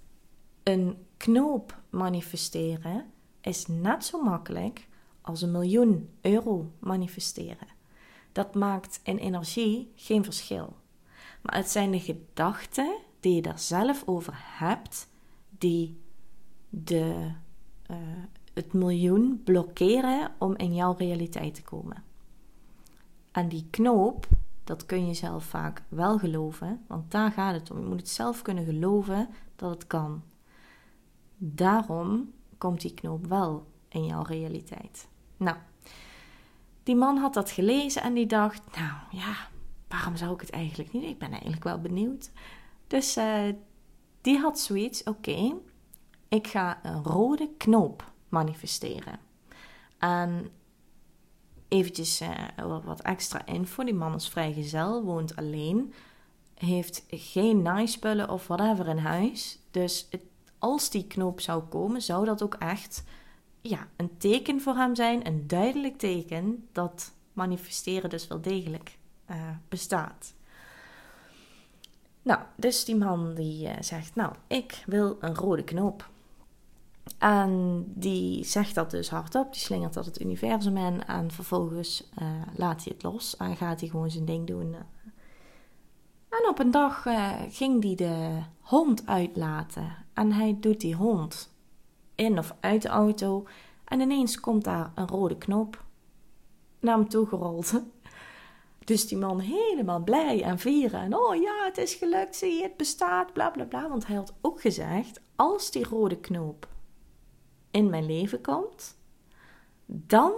een 0.63 1.05
knoop 1.17 1.81
manifesteren 1.89 3.05
is 3.41 3.67
net 3.67 4.05
zo 4.05 4.23
makkelijk 4.23 4.87
als 5.21 5.41
een 5.41 5.51
miljoen 5.51 6.09
euro 6.21 6.71
manifesteren. 6.79 7.67
Dat 8.31 8.55
maakt 8.55 8.99
in 9.03 9.17
energie 9.17 9.91
geen 9.95 10.23
verschil. 10.23 10.75
Maar 11.41 11.55
het 11.55 11.69
zijn 11.69 11.91
de 11.91 11.99
gedachten 11.99 12.97
die 13.19 13.35
je 13.35 13.41
daar 13.41 13.59
zelf 13.59 14.03
over 14.05 14.33
hebt, 14.35 15.09
die 15.49 16.01
de, 16.69 17.31
uh, 17.91 17.97
het 18.59 18.73
miljoen 18.73 19.41
blokkeren 19.43 20.31
om 20.37 20.55
in 20.55 20.75
jouw 20.75 20.95
realiteit 20.97 21.55
te 21.55 21.61
komen. 21.61 22.03
En 23.31 23.47
die 23.47 23.67
knoop, 23.69 24.27
dat 24.63 24.85
kun 24.85 25.07
je 25.07 25.13
zelf 25.13 25.43
vaak 25.43 25.83
wel 25.87 26.17
geloven, 26.17 26.83
want 26.87 27.11
daar 27.11 27.31
gaat 27.31 27.53
het 27.53 27.71
om. 27.71 27.79
Je 27.79 27.85
moet 27.85 27.99
het 27.99 28.09
zelf 28.09 28.41
kunnen 28.41 28.65
geloven 28.65 29.29
dat 29.55 29.69
het 29.69 29.87
kan. 29.87 30.21
Daarom 31.37 32.31
komt 32.57 32.81
die 32.81 32.93
knoop 32.93 33.25
wel 33.25 33.65
in 33.89 34.05
jouw 34.05 34.21
realiteit. 34.23 35.07
Nou, 35.37 35.57
die 36.83 36.95
man 36.95 37.17
had 37.17 37.33
dat 37.33 37.51
gelezen 37.51 38.01
en 38.01 38.13
die 38.13 38.25
dacht: 38.25 38.61
Nou 38.75 39.21
ja, 39.21 39.35
waarom 39.87 40.15
zou 40.15 40.33
ik 40.33 40.41
het 40.41 40.49
eigenlijk 40.49 40.93
niet? 40.93 41.03
Ik 41.03 41.17
ben 41.17 41.31
eigenlijk 41.31 41.63
wel 41.63 41.79
benieuwd. 41.79 42.31
Dus 42.87 43.17
uh, 43.17 43.41
die 44.21 44.37
had 44.37 44.59
zoiets: 44.59 45.03
Oké, 45.03 45.53
ik 46.27 46.47
ga 46.47 46.79
een 46.83 47.03
rode 47.03 47.49
knoop 47.57 48.11
manifesteren. 48.29 49.19
En 49.97 50.49
eventjes 51.67 52.21
uh, 52.21 52.29
wat 52.83 53.01
extra 53.01 53.45
info. 53.45 53.83
Die 53.83 53.93
man 53.93 54.15
is 54.15 54.29
vrijgezel, 54.29 55.03
woont 55.03 55.35
alleen. 55.35 55.93
Heeft 56.53 57.05
geen 57.09 57.61
naaispullen 57.61 58.29
of 58.29 58.47
whatever 58.47 58.87
in 58.87 58.97
huis. 58.97 59.59
Dus 59.71 60.07
het, 60.09 60.21
als 60.57 60.89
die 60.89 61.07
knoop 61.07 61.41
zou 61.41 61.63
komen, 61.63 62.01
zou 62.01 62.25
dat 62.25 62.43
ook 62.43 62.53
echt 62.53 63.03
ja, 63.61 63.87
een 63.95 64.17
teken 64.17 64.61
voor 64.61 64.75
hem 64.75 64.95
zijn. 64.95 65.27
Een 65.27 65.47
duidelijk 65.47 65.97
teken 65.97 66.67
dat 66.71 67.11
manifesteren 67.33 68.09
dus 68.09 68.27
wel 68.27 68.41
degelijk 68.41 68.97
uh, 69.29 69.35
bestaat. 69.67 70.33
Nou, 72.21 72.39
dus 72.55 72.85
die 72.85 72.95
man 72.95 73.33
die 73.33 73.67
uh, 73.67 73.73
zegt, 73.79 74.15
nou, 74.15 74.33
ik 74.47 74.83
wil 74.85 75.17
een 75.19 75.35
rode 75.35 75.63
knoop. 75.63 76.09
En 77.17 77.83
die 77.95 78.43
zegt 78.43 78.75
dat 78.75 78.91
dus 78.91 79.09
hardop, 79.09 79.53
die 79.53 79.61
slingert 79.61 79.93
dat 79.93 80.05
het 80.05 80.21
universum 80.21 80.77
in 80.77 81.05
en 81.05 81.31
vervolgens 81.31 82.09
uh, 82.21 82.27
laat 82.55 82.83
hij 82.83 82.93
het 82.93 83.03
los 83.03 83.37
en 83.37 83.55
gaat 83.55 83.79
hij 83.79 83.89
gewoon 83.89 84.11
zijn 84.11 84.25
ding 84.25 84.47
doen. 84.47 84.75
En 86.29 86.49
op 86.49 86.59
een 86.59 86.71
dag 86.71 87.05
uh, 87.05 87.33
ging 87.49 87.83
hij 87.83 87.95
de 87.95 88.41
hond 88.59 89.07
uitlaten 89.07 89.95
en 90.13 90.31
hij 90.31 90.57
doet 90.59 90.81
die 90.81 90.95
hond 90.95 91.53
in 92.15 92.37
of 92.37 92.55
uit 92.59 92.81
de 92.81 92.87
auto 92.87 93.47
en 93.85 93.99
ineens 93.99 94.39
komt 94.39 94.63
daar 94.63 94.91
een 94.95 95.07
rode 95.07 95.37
knop 95.37 95.83
naar 96.79 96.97
hem 96.97 97.09
toe 97.09 97.27
gerold. 97.27 97.73
Dus 98.85 99.07
die 99.07 99.17
man 99.17 99.39
helemaal 99.39 100.03
blij 100.03 100.43
en 100.43 100.59
vieren. 100.59 101.01
En 101.01 101.15
oh 101.15 101.35
ja, 101.35 101.65
het 101.65 101.77
is 101.77 101.93
gelukt, 101.93 102.35
zie 102.35 102.55
je, 102.55 102.63
het 102.63 102.77
bestaat, 102.77 103.33
bla 103.33 103.49
bla 103.49 103.63
bla. 103.63 103.89
Want 103.89 104.07
hij 104.07 104.15
had 104.15 104.33
ook 104.41 104.61
gezegd, 104.61 105.21
als 105.35 105.71
die 105.71 105.87
rode 105.87 106.17
knoop 106.17 106.67
in 107.71 107.89
mijn 107.89 108.05
leven 108.05 108.41
komt, 108.41 108.97
dan 109.85 110.31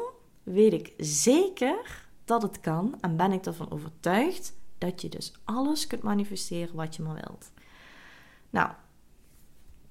weet 0.43 0.73
ik 0.73 0.93
zeker 0.97 2.07
dat 2.25 2.41
het 2.41 2.59
kan 2.59 2.97
en 3.01 3.15
ben 3.17 3.31
ik 3.31 3.45
ervan 3.45 3.71
overtuigd 3.71 4.53
dat 4.77 5.01
je 5.01 5.09
dus 5.09 5.33
alles 5.43 5.88
kunt 5.88 6.03
manifesteren 6.03 6.75
wat 6.75 6.95
je 6.95 7.03
maar 7.03 7.13
wilt. 7.13 7.51
Nou, 8.50 8.71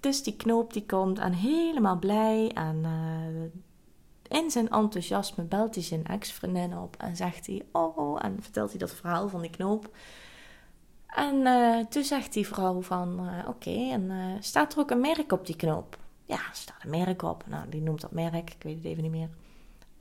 dus 0.00 0.22
die 0.22 0.36
knoop 0.36 0.72
die 0.72 0.86
komt 0.86 1.18
en 1.18 1.32
helemaal 1.32 1.98
blij 1.98 2.50
en 2.54 2.76
uh, 2.84 4.40
in 4.40 4.50
zijn 4.50 4.68
enthousiasme 4.68 5.44
belt 5.44 5.74
hij 5.74 5.84
zijn 5.84 6.06
ex-vriendin 6.06 6.78
op 6.78 6.96
en 6.96 7.16
zegt 7.16 7.46
hij 7.46 7.66
oh 7.72 8.24
en 8.24 8.42
vertelt 8.42 8.70
hij 8.70 8.78
dat 8.78 8.90
verhaal 8.94 9.28
van 9.28 9.40
die 9.40 9.50
knoop. 9.50 9.96
En 11.06 11.34
uh, 11.34 11.78
toen 11.86 12.04
zegt 12.04 12.32
die 12.32 12.46
vrouw 12.46 12.82
van 12.82 13.20
uh, 13.20 13.48
oké 13.48 13.90
en 13.90 14.36
staat 14.40 14.72
er 14.72 14.78
ook 14.78 14.90
een 14.90 15.00
merk 15.00 15.32
op 15.32 15.46
die 15.46 15.56
knoop? 15.56 15.98
Ja, 16.30 16.40
staat 16.52 16.76
een 16.82 16.90
merk 16.90 17.22
op. 17.22 17.44
Nou, 17.46 17.68
die 17.68 17.82
noemt 17.82 18.00
dat 18.00 18.12
merk. 18.12 18.50
Ik 18.50 18.62
weet 18.62 18.76
het 18.76 18.84
even 18.84 19.02
niet 19.02 19.12
meer. 19.12 19.28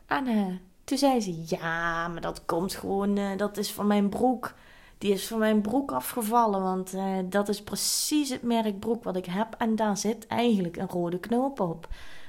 En 0.05 0.27
uh, 0.27 0.45
toen 0.83 0.97
zei 0.97 1.21
ze: 1.21 1.43
Ja, 1.45 2.07
maar 2.07 2.21
dat 2.21 2.45
komt 2.45 2.75
gewoon. 2.75 3.17
Uh, 3.17 3.37
dat 3.37 3.57
is 3.57 3.71
van 3.71 3.87
mijn 3.87 4.09
broek. 4.09 4.53
Die 4.97 5.11
is 5.11 5.27
van 5.27 5.39
mijn 5.39 5.61
broek 5.61 5.91
afgevallen. 5.91 6.61
Want 6.61 6.93
uh, 6.93 7.17
dat 7.25 7.49
is 7.49 7.63
precies 7.63 8.29
het 8.29 8.41
merk 8.41 8.79
broek 8.79 9.03
wat 9.03 9.15
ik 9.15 9.25
heb. 9.25 9.55
En 9.57 9.75
daar 9.75 9.97
zit 9.97 10.27
eigenlijk 10.27 10.77
een 10.77 10.89
rode 10.89 11.19
knoop 11.19 11.59
op. 11.59 11.87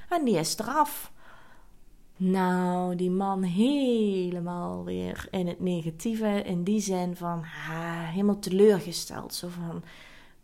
En 0.09 0.25
die 0.25 0.37
is 0.37 0.57
eraf. 0.57 1.11
Nou, 2.17 2.95
die 2.95 3.11
man 3.11 3.43
helemaal 3.43 4.83
weer 4.83 5.27
in 5.31 5.47
het 5.47 5.59
negatieve. 5.59 6.41
In 6.43 6.63
die 6.63 6.79
zin 6.79 7.15
van 7.15 7.43
ha, 7.43 8.03
helemaal 8.03 8.39
teleurgesteld. 8.39 9.33
Zo 9.33 9.47
van 9.47 9.83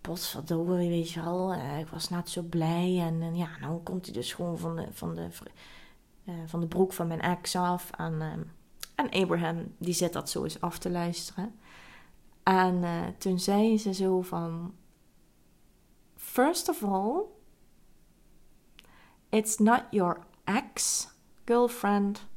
potverdorie, 0.08 0.90
weet 0.90 1.12
je 1.12 1.24
wel. 1.24 1.54
Uh, 1.54 1.80
ik 1.80 1.88
was 1.88 2.10
net 2.10 2.30
zo 2.30 2.42
blij. 2.42 3.00
En 3.00 3.36
ja, 3.36 3.50
nou 3.60 3.84
komt 3.84 4.06
hij 4.06 4.14
dus 4.14 4.34
gewoon 4.34 4.58
van 4.58 4.76
de, 4.76 4.88
van 4.92 5.16
de, 5.16 5.30
uh, 6.26 6.36
van 6.46 6.60
de 6.60 6.68
broek 6.68 6.94
van 6.94 7.08
mijn 7.08 7.22
ex 7.22 7.56
af. 7.56 7.92
En, 7.92 8.22
en 8.96 9.10
Abraham, 9.10 9.76
die 9.78 9.94
zit 9.94 10.14
dat 10.14 10.30
zo 10.30 10.44
eens 10.44 10.62
af 10.62 10.78
te 10.78 10.90
luisteren. 10.90 11.60
En 12.44 12.84
toen 13.18 13.40
zei 13.40 13.78
ze 13.78 13.94
zo 13.94 14.22
van... 14.22 14.76
First 16.16 16.70
of 16.70 16.84
all, 16.84 17.22
it's 19.30 19.58
not 19.58 19.84
your 19.92 20.20
ex-girlfriend 20.44 22.28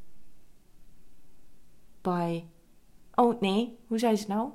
by... 2.00 2.44
Oh, 3.14 3.40
nee, 3.40 3.78
hoe 3.86 3.98
zei 3.98 4.16
ze 4.16 4.28
nou? 4.28 4.50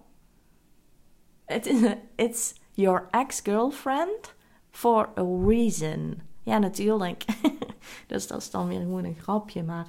It 1.45 1.67
it's 2.15 2.53
your 2.75 3.07
ex-girlfriend 3.11 4.33
for 4.71 5.09
a 5.17 5.23
reason. 5.47 6.21
Ja, 6.41 6.57
natuurlijk. 6.57 7.25
dus 8.07 8.27
dat 8.27 8.41
is 8.41 8.51
dan 8.51 8.67
weer 8.67 8.79
gewoon 8.79 9.03
een 9.03 9.19
grapje. 9.21 9.63
Maar 9.63 9.87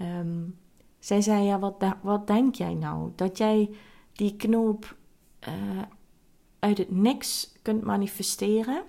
um, 0.00 0.58
zij 0.98 1.20
zei, 1.20 1.42
ja, 1.42 1.58
wat, 1.58 1.84
wat 2.00 2.26
denk 2.26 2.54
jij 2.54 2.74
nou? 2.74 3.12
Dat 3.16 3.38
jij 3.38 3.70
die 4.12 4.36
knoop 4.36 4.96
uh, 5.48 5.82
uit 6.58 6.78
het 6.78 6.90
niks 6.90 7.52
kunt 7.62 7.82
manifesteren? 7.82 8.82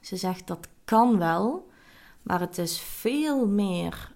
Ze 0.00 0.16
zegt, 0.16 0.46
dat 0.46 0.68
kan 0.84 1.18
wel. 1.18 1.68
Maar 2.22 2.40
het 2.40 2.58
is 2.58 2.80
veel 2.80 3.46
meer 3.46 4.12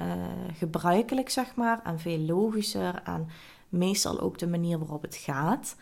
uh, 0.00 0.14
gebruikelijk, 0.52 1.30
zeg 1.30 1.54
maar. 1.54 1.82
En 1.82 2.00
veel 2.00 2.18
logischer. 2.18 3.02
En 3.04 3.28
meestal 3.68 4.20
ook 4.20 4.38
de 4.38 4.46
manier 4.46 4.78
waarop 4.78 5.02
het 5.02 5.16
gaat. 5.16 5.76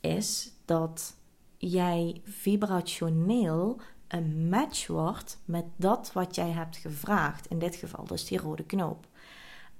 Is 0.00 0.52
dat 0.64 1.16
jij 1.60 2.20
vibrationeel 2.24 3.80
een 4.08 4.48
match 4.48 4.86
wordt 4.86 5.38
met 5.44 5.64
dat 5.76 6.10
wat 6.12 6.34
jij 6.34 6.50
hebt 6.50 6.76
gevraagd. 6.76 7.46
In 7.46 7.58
dit 7.58 7.76
geval 7.76 8.04
dus 8.04 8.24
die 8.24 8.38
rode 8.38 8.64
knoop. 8.64 9.06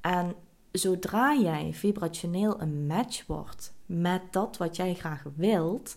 En 0.00 0.34
zodra 0.72 1.34
jij 1.34 1.72
vibrationeel 1.72 2.60
een 2.60 2.86
match 2.86 3.26
wordt 3.26 3.74
met 3.86 4.22
dat 4.30 4.56
wat 4.56 4.76
jij 4.76 4.94
graag 4.94 5.24
wilt, 5.36 5.96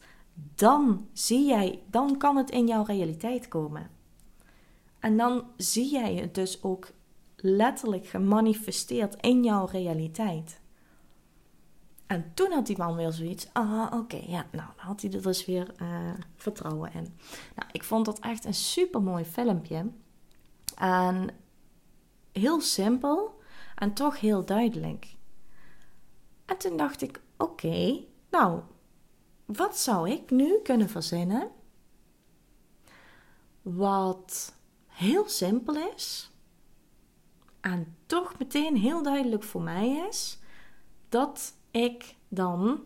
dan 0.56 1.08
zie 1.14 1.46
jij, 1.46 1.84
dan 1.90 2.18
kan 2.18 2.38
het 2.38 2.50
in 2.50 2.68
jouw 2.68 2.84
realiteit 2.84 3.48
komen. 3.48 3.90
En 5.00 5.18
dan 5.18 5.44
zie 5.58 5.92
jij 5.92 6.16
het 6.16 6.36
dus 6.36 6.64
ook 6.64 6.92
letterlijk 7.36 8.08
gemanifesteerd 8.08 9.16
in 9.22 9.44
jouw 9.44 9.66
realiteit. 9.66 10.62
En 12.08 12.32
toen 12.34 12.52
had 12.52 12.66
die 12.66 12.78
man 12.78 12.96
weer 12.96 13.12
zoiets. 13.12 13.48
Ah, 13.54 13.92
oké, 13.94 14.22
ja, 14.28 14.46
nou, 14.52 14.68
dan 14.76 14.86
had 14.86 15.02
hij 15.02 15.12
er 15.12 15.22
dus 15.22 15.46
weer 15.46 15.74
uh, 15.82 16.14
vertrouwen 16.36 16.94
in. 16.94 17.18
Nou, 17.56 17.70
ik 17.72 17.84
vond 17.84 18.06
dat 18.06 18.20
echt 18.20 18.46
een 18.46 18.54
super 18.54 19.02
mooi 19.02 19.26
filmpje. 19.26 19.92
En 20.76 21.30
heel 22.32 22.62
simpel. 22.62 23.42
en 23.76 23.94
toch 23.94 24.20
heel 24.20 24.46
duidelijk. 24.46 25.16
En 26.46 26.58
toen 26.58 26.78
dacht 26.78 27.02
ik: 27.02 27.22
oké, 27.38 28.00
nou, 28.30 28.62
wat 29.46 29.78
zou 29.78 30.10
ik 30.10 30.32
nu 30.32 30.60
kunnen 30.64 30.90
verzinnen? 30.90 31.52
Wat 33.62 34.56
heel 34.88 35.30
simpel 35.30 35.92
is 35.96 36.34
en 37.64 37.96
toch 38.06 38.40
meteen 38.40 38.78
heel 38.78 39.04
duidelijk 39.04 39.44
voor 39.44 39.62
mij 39.62 40.08
is 40.10 40.40
dat 41.10 41.54
ik 41.74 42.16
dan 42.28 42.86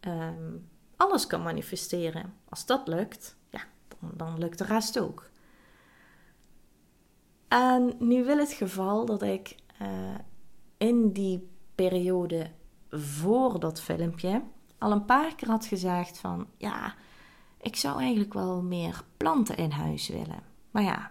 ehm, 0.00 0.56
alles 0.96 1.26
kan 1.26 1.42
manifesteren. 1.42 2.34
Als 2.48 2.66
dat 2.66 2.88
lukt, 2.88 3.36
ja, 3.50 3.60
dan, 3.98 4.38
lukt 4.38 4.58
de 4.58 4.64
rest 4.64 4.98
ook. 4.98 5.30
En 7.48 7.94
nu 7.98 8.24
wil 8.24 8.38
het 8.38 8.52
geval 8.52 9.04
dat 9.06 9.22
ik 9.22 9.56
uh, 9.82 9.88
in 10.76 11.12
die 11.12 11.48
periode 11.74 12.50
voor 12.90 13.60
dat 13.60 13.80
filmpje 13.80 14.42
al 14.78 14.92
een 14.92 15.04
paar 15.04 15.34
keer 15.34 15.48
had 15.48 15.66
gezegd 15.66 16.18
van 16.18 16.46
ja, 16.56 16.94
ik 17.60 17.76
zou 17.76 18.00
eigenlijk 18.00 18.32
wel 18.32 18.62
meer 18.62 19.02
planten 19.16 19.56
in 19.56 19.70
huis 19.70 20.08
willen. 20.08 20.42
Maar 20.70 20.82
ja, 20.82 21.10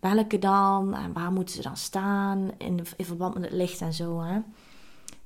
welke 0.00 0.38
dan 0.38 1.12
waar 1.12 1.32
moeten 1.32 1.54
ze 1.54 1.62
dan 1.62 1.76
staan 1.76 2.50
in, 2.58 2.84
in 2.96 3.04
verband 3.04 3.34
met 3.34 3.42
het 3.42 3.52
licht 3.52 3.80
en 3.80 3.92
zo. 3.92 4.20
Hè? 4.20 4.40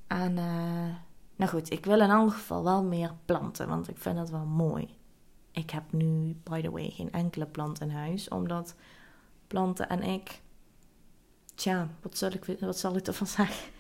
En 0.06 0.36
uh, 0.36 0.94
nou 1.36 1.50
goed, 1.50 1.70
ik 1.70 1.84
wil 1.84 2.00
in 2.00 2.10
elk 2.10 2.32
geval 2.32 2.64
wel 2.64 2.84
meer 2.84 3.12
planten, 3.24 3.68
want 3.68 3.88
ik 3.88 3.98
vind 3.98 4.16
dat 4.16 4.30
wel 4.30 4.44
mooi. 4.44 4.96
Ik 5.50 5.70
heb 5.70 5.92
nu, 5.92 6.36
by 6.42 6.62
the 6.62 6.70
way, 6.70 6.90
geen 6.90 7.12
enkele 7.12 7.46
plant 7.46 7.80
in 7.80 7.90
huis, 7.90 8.28
omdat 8.28 8.74
planten 9.46 9.88
en 9.88 10.02
ik, 10.02 10.40
tja, 11.54 11.88
wat 12.02 12.18
zal 12.18 12.30
ik, 12.30 12.56
wat 12.60 12.78
zal 12.78 12.96
ik 12.96 13.06
ervan 13.06 13.26
zeggen? 13.38 13.70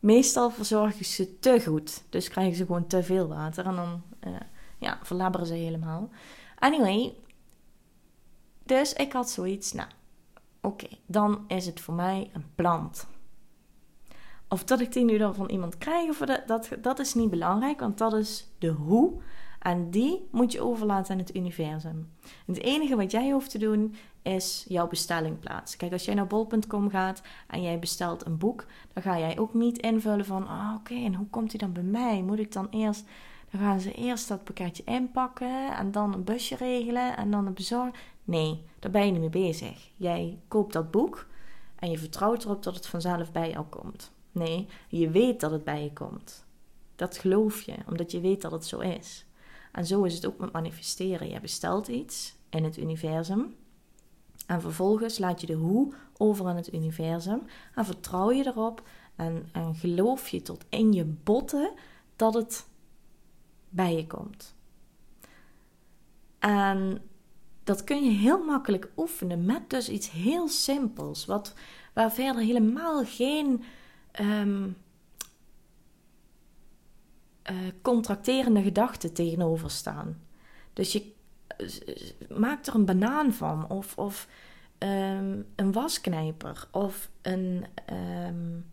Meestal 0.00 0.50
verzorg 0.50 0.98
ik 0.98 1.06
ze 1.06 1.38
te 1.38 1.62
goed, 1.66 2.02
dus 2.08 2.28
krijgen 2.28 2.56
ze 2.56 2.66
gewoon 2.66 2.86
te 2.86 3.02
veel 3.02 3.28
water 3.28 3.66
en 3.66 3.74
dan 3.74 4.02
uh, 4.26 4.36
ja, 4.78 4.98
verlabberen 5.02 5.46
ze 5.46 5.54
helemaal. 5.54 6.10
Anyway, 6.58 7.14
dus 8.62 8.92
ik 8.92 9.12
had 9.12 9.30
zoiets, 9.30 9.72
nou, 9.72 9.88
oké, 10.60 10.88
dan 11.06 11.44
is 11.48 11.66
het 11.66 11.80
voor 11.80 11.94
mij 11.94 12.30
een 12.32 12.54
plant. 12.54 13.06
Of 14.48 14.64
dat 14.64 14.80
ik 14.80 14.92
die 14.92 15.04
nu 15.04 15.18
dan 15.18 15.34
van 15.34 15.48
iemand 15.48 15.78
krijg, 15.78 16.08
of 16.08 16.18
dat, 16.46 16.68
dat, 16.80 16.98
is 16.98 17.14
niet 17.14 17.30
belangrijk, 17.30 17.80
want 17.80 17.98
dat 17.98 18.14
is 18.14 18.46
de 18.58 18.68
hoe. 18.68 19.12
En 19.58 19.90
die 19.90 20.28
moet 20.30 20.52
je 20.52 20.60
overlaten 20.60 21.12
aan 21.12 21.20
het 21.20 21.36
universum. 21.36 22.12
het 22.46 22.62
enige 22.62 22.96
wat 22.96 23.10
jij 23.10 23.30
hoeft 23.30 23.50
te 23.50 23.58
doen 23.58 23.94
is 24.22 24.64
jouw 24.68 24.86
bestelling 24.86 25.38
plaatsen. 25.38 25.78
Kijk, 25.78 25.92
als 25.92 26.04
jij 26.04 26.14
naar 26.14 26.26
bol.com 26.26 26.90
gaat 26.90 27.22
en 27.46 27.62
jij 27.62 27.78
bestelt 27.78 28.26
een 28.26 28.38
boek, 28.38 28.66
dan 28.92 29.02
ga 29.02 29.18
jij 29.18 29.38
ook 29.38 29.54
niet 29.54 29.78
invullen 29.78 30.24
van, 30.24 30.42
oh, 30.42 30.74
oké, 30.78 30.94
en 30.94 31.14
hoe 31.14 31.26
komt 31.26 31.50
die 31.50 31.60
dan 31.60 31.72
bij 31.72 31.82
mij? 31.82 32.22
Moet 32.22 32.38
ik 32.38 32.52
dan 32.52 32.66
eerst, 32.70 33.04
dan 33.50 33.60
gaan 33.60 33.80
ze 33.80 33.92
eerst 33.92 34.28
dat 34.28 34.44
pakketje 34.44 34.84
inpakken 34.84 35.76
en 35.76 35.92
dan 35.92 36.14
een 36.14 36.24
busje 36.24 36.56
regelen 36.56 37.16
en 37.16 37.30
dan 37.30 37.46
een 37.46 37.54
bezorgen. 37.54 37.94
Nee, 38.24 38.62
daar 38.78 38.90
ben 38.90 39.06
je 39.06 39.12
niet 39.12 39.20
mee 39.20 39.46
bezig. 39.46 39.90
Jij 39.96 40.38
koopt 40.48 40.72
dat 40.72 40.90
boek 40.90 41.26
en 41.76 41.90
je 41.90 41.98
vertrouwt 41.98 42.44
erop 42.44 42.62
dat 42.62 42.74
het 42.74 42.86
vanzelf 42.86 43.32
bij 43.32 43.50
jou 43.50 43.64
komt. 43.64 44.14
Nee, 44.36 44.66
je 44.88 45.10
weet 45.10 45.40
dat 45.40 45.50
het 45.50 45.64
bij 45.64 45.82
je 45.82 45.92
komt. 45.92 46.44
Dat 46.96 47.16
geloof 47.16 47.62
je, 47.62 47.74
omdat 47.88 48.10
je 48.10 48.20
weet 48.20 48.42
dat 48.42 48.52
het 48.52 48.64
zo 48.64 48.78
is. 48.78 49.26
En 49.72 49.86
zo 49.86 50.02
is 50.02 50.14
het 50.14 50.26
ook 50.26 50.38
met 50.38 50.52
manifesteren. 50.52 51.30
Je 51.30 51.40
bestelt 51.40 51.88
iets 51.88 52.34
in 52.50 52.64
het 52.64 52.76
universum. 52.76 53.54
En 54.46 54.60
vervolgens 54.60 55.18
laat 55.18 55.40
je 55.40 55.46
de 55.46 55.52
hoe 55.52 55.94
over 56.16 56.46
aan 56.46 56.56
het 56.56 56.72
universum. 56.72 57.42
En 57.74 57.84
vertrouw 57.84 58.30
je 58.30 58.46
erop. 58.46 58.82
En, 59.16 59.48
en 59.52 59.74
geloof 59.74 60.28
je 60.28 60.42
tot 60.42 60.64
in 60.68 60.92
je 60.92 61.04
botten 61.04 61.72
dat 62.16 62.34
het 62.34 62.66
bij 63.68 63.96
je 63.96 64.06
komt. 64.06 64.54
En 66.38 67.02
dat 67.64 67.84
kun 67.84 68.04
je 68.04 68.10
heel 68.10 68.44
makkelijk 68.44 68.88
oefenen 68.96 69.44
met 69.44 69.70
dus 69.70 69.88
iets 69.88 70.10
heel 70.10 70.48
simpels. 70.48 71.26
Wat, 71.26 71.54
waar 71.92 72.12
verder 72.12 72.42
helemaal 72.42 73.04
geen 73.04 73.64
um, 74.20 74.76
contracterende 77.82 78.62
gedachten 78.62 79.12
tegenover 79.12 79.70
staan. 79.70 80.20
Dus 80.72 80.92
je 80.92 81.12
maakt 82.28 82.66
er 82.66 82.74
een 82.74 82.84
banaan 82.84 83.32
van, 83.32 83.70
of, 83.70 83.98
of 83.98 84.28
um, 84.78 85.46
een 85.56 85.72
wasknijper, 85.72 86.68
of 86.70 87.10
een, 87.22 87.64
um, 88.26 88.66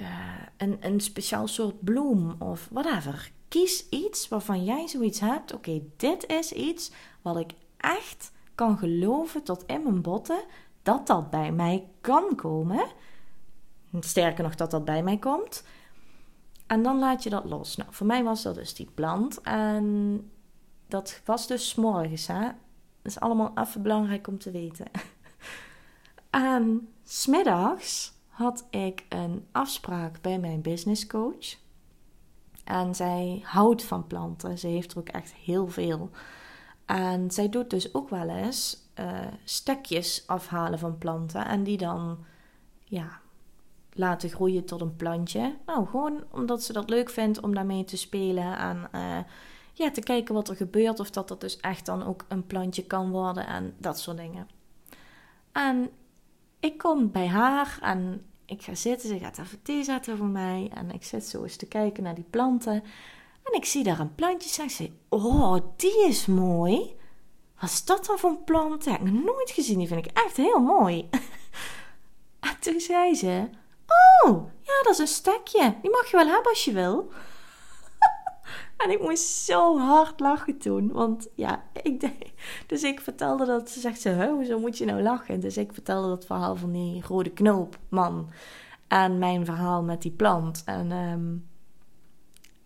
uh, 0.00 0.08
een, 0.56 0.76
een 0.80 1.00
speciaal 1.00 1.48
soort 1.48 1.84
bloem, 1.84 2.36
of 2.38 2.68
whatever. 2.70 3.30
Kies 3.48 3.88
iets 3.88 4.28
waarvan 4.28 4.64
jij 4.64 4.88
zoiets 4.88 5.20
hebt. 5.20 5.54
Oké, 5.54 5.80
dit 5.96 6.26
is 6.26 6.52
iets 6.52 6.90
wat 7.22 7.36
ik 7.36 7.52
echt 7.76 8.32
kan 8.54 8.78
geloven 8.78 9.42
tot 9.42 9.64
in 9.66 9.82
mijn 9.82 10.02
botten 10.02 10.44
dat 10.82 11.06
dat 11.06 11.30
bij 11.30 11.52
mij 11.52 11.88
kan 12.00 12.34
komen. 12.34 12.86
Sterker 14.00 14.44
nog, 14.44 14.54
dat 14.54 14.70
dat 14.70 14.84
bij 14.84 15.02
mij 15.02 15.18
komt. 15.18 15.64
En 16.66 16.82
dan 16.82 16.98
laat 16.98 17.22
je 17.22 17.30
dat 17.30 17.44
los. 17.44 17.76
Nou, 17.76 17.88
voor 17.92 18.06
mij 18.06 18.24
was 18.24 18.42
dat 18.42 18.54
dus 18.54 18.74
die 18.74 18.90
plant. 18.94 19.40
En 19.40 20.30
dat 20.88 21.20
was 21.24 21.46
dus 21.46 21.74
morgens. 21.74 22.26
Hè? 22.26 22.40
Dat 22.42 23.12
is 23.12 23.20
allemaal 23.20 23.52
even 23.54 23.82
belangrijk 23.82 24.26
om 24.26 24.38
te 24.38 24.50
weten. 24.50 24.86
en 26.30 26.88
smiddags 27.04 28.12
had 28.28 28.66
ik 28.70 29.06
een 29.08 29.46
afspraak 29.52 30.20
bij 30.20 30.38
mijn 30.38 30.62
business 30.62 31.06
coach. 31.06 31.56
En 32.64 32.94
zij 32.94 33.42
houdt 33.44 33.84
van 33.84 34.06
planten. 34.06 34.58
Ze 34.58 34.66
heeft 34.66 34.92
er 34.92 34.98
ook 34.98 35.08
echt 35.08 35.34
heel 35.34 35.68
veel. 35.68 36.10
En 36.86 37.30
zij 37.30 37.48
doet 37.48 37.70
dus 37.70 37.94
ook 37.94 38.08
wel 38.08 38.28
eens 38.28 38.88
uh, 38.94 39.26
stekjes 39.44 40.26
afhalen 40.26 40.78
van 40.78 40.98
planten. 40.98 41.46
En 41.46 41.62
die 41.62 41.76
dan 41.76 42.24
ja, 42.84 43.20
laten 43.92 44.30
groeien 44.30 44.64
tot 44.64 44.80
een 44.80 44.96
plantje. 44.96 45.56
Nou, 45.66 45.86
gewoon 45.86 46.24
omdat 46.30 46.62
ze 46.62 46.72
dat 46.72 46.90
leuk 46.90 47.10
vindt 47.10 47.40
om 47.40 47.54
daarmee 47.54 47.84
te 47.84 47.96
spelen 47.96 48.58
en 48.58 48.88
uh, 48.94 49.18
ja, 49.72 49.90
te 49.90 50.00
kijken 50.00 50.34
wat 50.34 50.48
er 50.48 50.56
gebeurt. 50.56 51.00
Of 51.00 51.10
dat 51.10 51.28
dat 51.28 51.40
dus 51.40 51.60
echt 51.60 51.86
dan 51.86 52.06
ook 52.06 52.24
een 52.28 52.46
plantje 52.46 52.84
kan 52.84 53.10
worden 53.10 53.46
en 53.46 53.74
dat 53.78 53.98
soort 53.98 54.16
dingen. 54.16 54.48
En 55.52 55.90
ik 56.60 56.78
kom 56.78 57.10
bij 57.10 57.26
haar 57.26 57.78
en 57.82 58.24
ik 58.44 58.62
ga 58.62 58.74
zitten. 58.74 59.08
Ze 59.08 59.18
gaat 59.18 59.38
even 59.38 59.62
thee 59.62 59.84
zetten 59.84 60.16
voor 60.16 60.26
mij. 60.26 60.70
En 60.74 60.90
ik 60.90 61.04
zit 61.04 61.24
zo 61.24 61.42
eens 61.42 61.56
te 61.56 61.66
kijken 61.66 62.02
naar 62.02 62.14
die 62.14 62.26
planten. 62.30 62.82
En 63.42 63.52
ik 63.52 63.64
zie 63.64 63.84
daar 63.84 64.00
een 64.00 64.14
plantje. 64.14 64.62
En 64.62 64.70
ze, 64.70 64.90
oh, 65.08 65.56
die 65.76 66.06
is 66.06 66.26
mooi. 66.26 66.96
Wat 67.60 67.70
is 67.70 67.84
dat 67.84 68.06
dan 68.06 68.18
voor 68.18 68.30
een 68.30 68.44
plant? 68.44 68.84
Die 68.84 68.92
heb 68.92 69.00
ik 69.00 69.12
nog 69.12 69.24
nooit 69.24 69.50
gezien. 69.50 69.78
Die 69.78 69.88
vind 69.88 70.06
ik 70.06 70.12
echt 70.12 70.36
heel 70.36 70.60
mooi. 70.60 71.08
en 72.40 72.56
toen 72.60 72.80
zei 72.80 73.14
ze, 73.14 73.48
Oh, 73.90 74.46
ja, 74.60 74.82
dat 74.82 74.92
is 74.92 74.98
een 74.98 75.06
stekje. 75.06 75.74
Die 75.82 75.90
mag 75.90 76.10
je 76.10 76.16
wel 76.16 76.26
hebben 76.26 76.50
als 76.50 76.64
je 76.64 76.72
wil. 76.72 77.12
en 78.84 78.90
ik 78.90 79.00
moest 79.00 79.26
zo 79.26 79.78
hard 79.78 80.20
lachen 80.20 80.58
toen. 80.58 80.92
Want 80.92 81.28
ja, 81.34 81.62
ik. 81.82 82.10
Dus 82.66 82.82
ik 82.82 83.00
vertelde 83.00 83.46
dat... 83.46 83.70
Ze 83.70 83.80
zegt 83.80 84.00
ze, 84.00 84.28
hoezo 84.28 84.58
moet 84.58 84.78
je 84.78 84.84
nou 84.84 85.02
lachen? 85.02 85.40
Dus 85.40 85.56
ik 85.56 85.72
vertelde 85.72 86.08
dat 86.08 86.26
verhaal 86.26 86.56
van 86.56 86.72
die 86.72 87.02
rode 87.06 87.30
knoopman. 87.30 88.30
En 88.88 89.18
mijn 89.18 89.44
verhaal 89.44 89.82
met 89.82 90.02
die 90.02 90.12
plant. 90.12 90.62
En 90.64 90.92
um, 90.92 91.48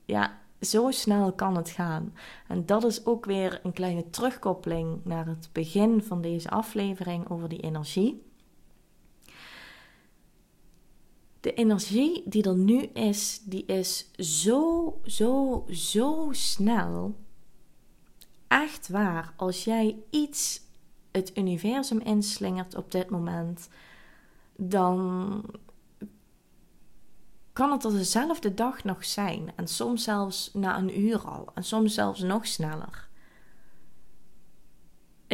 ja, 0.04 0.38
zo 0.60 0.90
snel 0.90 1.32
kan 1.32 1.56
het 1.56 1.70
gaan. 1.70 2.14
En 2.48 2.66
dat 2.66 2.84
is 2.84 3.06
ook 3.06 3.24
weer 3.24 3.60
een 3.62 3.72
kleine 3.72 4.10
terugkoppeling 4.10 5.00
naar 5.04 5.26
het 5.26 5.48
begin 5.52 6.02
van 6.02 6.20
deze 6.20 6.50
aflevering 6.50 7.30
over 7.30 7.48
die 7.48 7.60
energie 7.60 8.32
de 11.44 11.54
energie 11.54 12.22
die 12.24 12.42
er 12.42 12.56
nu 12.56 12.82
is, 12.82 13.40
die 13.44 13.64
is 13.66 14.10
zo, 14.16 15.00
zo, 15.04 15.64
zo 15.70 16.28
snel. 16.32 17.14
Echt 18.48 18.88
waar, 18.88 19.32
als 19.36 19.64
jij 19.64 19.96
iets 20.10 20.60
het 21.10 21.36
universum 21.38 22.00
inslingert 22.00 22.74
op 22.74 22.90
dit 22.90 23.10
moment, 23.10 23.68
dan 24.56 25.42
kan 27.52 27.72
het 27.72 27.84
er 27.84 27.92
dezelfde 27.92 28.54
dag 28.54 28.84
nog 28.84 29.04
zijn. 29.04 29.52
En 29.56 29.68
soms 29.68 30.04
zelfs 30.04 30.50
na 30.52 30.78
een 30.78 31.00
uur 31.00 31.18
al. 31.18 31.48
En 31.54 31.64
soms 31.64 31.94
zelfs 31.94 32.20
nog 32.20 32.46
sneller 32.46 33.03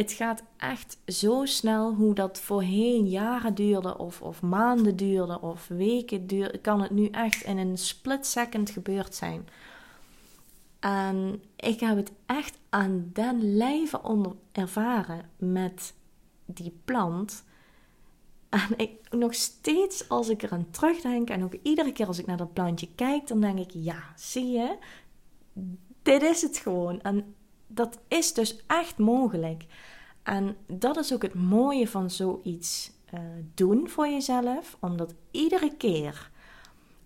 het 0.01 0.11
gaat 0.11 0.43
echt 0.57 0.97
zo 1.05 1.45
snel 1.45 1.93
hoe 1.93 2.13
dat 2.13 2.39
voorheen 2.39 3.09
jaren 3.09 3.55
duurde 3.55 3.97
of, 3.97 4.21
of 4.21 4.41
maanden 4.41 4.95
duurde 4.95 5.41
of 5.41 5.67
weken 5.67 6.27
duurde, 6.27 6.57
kan 6.57 6.81
het 6.81 6.91
nu 6.91 7.07
echt 7.07 7.43
in 7.43 7.57
een 7.57 7.77
split 7.77 8.25
second 8.25 8.69
gebeurd 8.69 9.15
zijn. 9.15 9.47
En 10.79 11.43
ik 11.55 11.79
heb 11.79 11.95
het 11.95 12.11
echt 12.25 12.57
aan 12.69 13.09
den 13.13 13.55
lijve 13.55 14.03
onder 14.03 14.31
ervaren 14.51 15.29
met 15.37 15.93
die 16.45 16.79
plant. 16.85 17.43
En 18.49 18.67
ik, 18.77 18.91
nog 19.09 19.33
steeds 19.33 20.09
als 20.09 20.29
ik 20.29 20.43
eraan 20.43 20.67
terugdenk 20.71 21.29
en 21.29 21.43
ook 21.43 21.55
iedere 21.61 21.91
keer 21.91 22.07
als 22.07 22.19
ik 22.19 22.25
naar 22.25 22.37
dat 22.37 22.53
plantje 22.53 22.87
kijk, 22.95 23.27
dan 23.27 23.41
denk 23.41 23.59
ik, 23.59 23.71
ja, 23.73 24.03
zie 24.15 24.47
je, 24.47 24.77
dit 26.01 26.21
is 26.21 26.41
het 26.41 26.57
gewoon. 26.57 27.01
En 27.01 27.35
dat 27.73 27.99
is 28.07 28.33
dus 28.33 28.63
echt 28.67 28.97
mogelijk. 28.97 29.65
En 30.23 30.57
dat 30.67 30.97
is 30.97 31.13
ook 31.13 31.21
het 31.21 31.33
mooie 31.33 31.87
van 31.87 32.09
zoiets 32.09 32.91
uh, 33.13 33.19
doen 33.53 33.89
voor 33.89 34.07
jezelf, 34.07 34.77
omdat 34.79 35.13
iedere 35.31 35.75
keer 35.77 36.31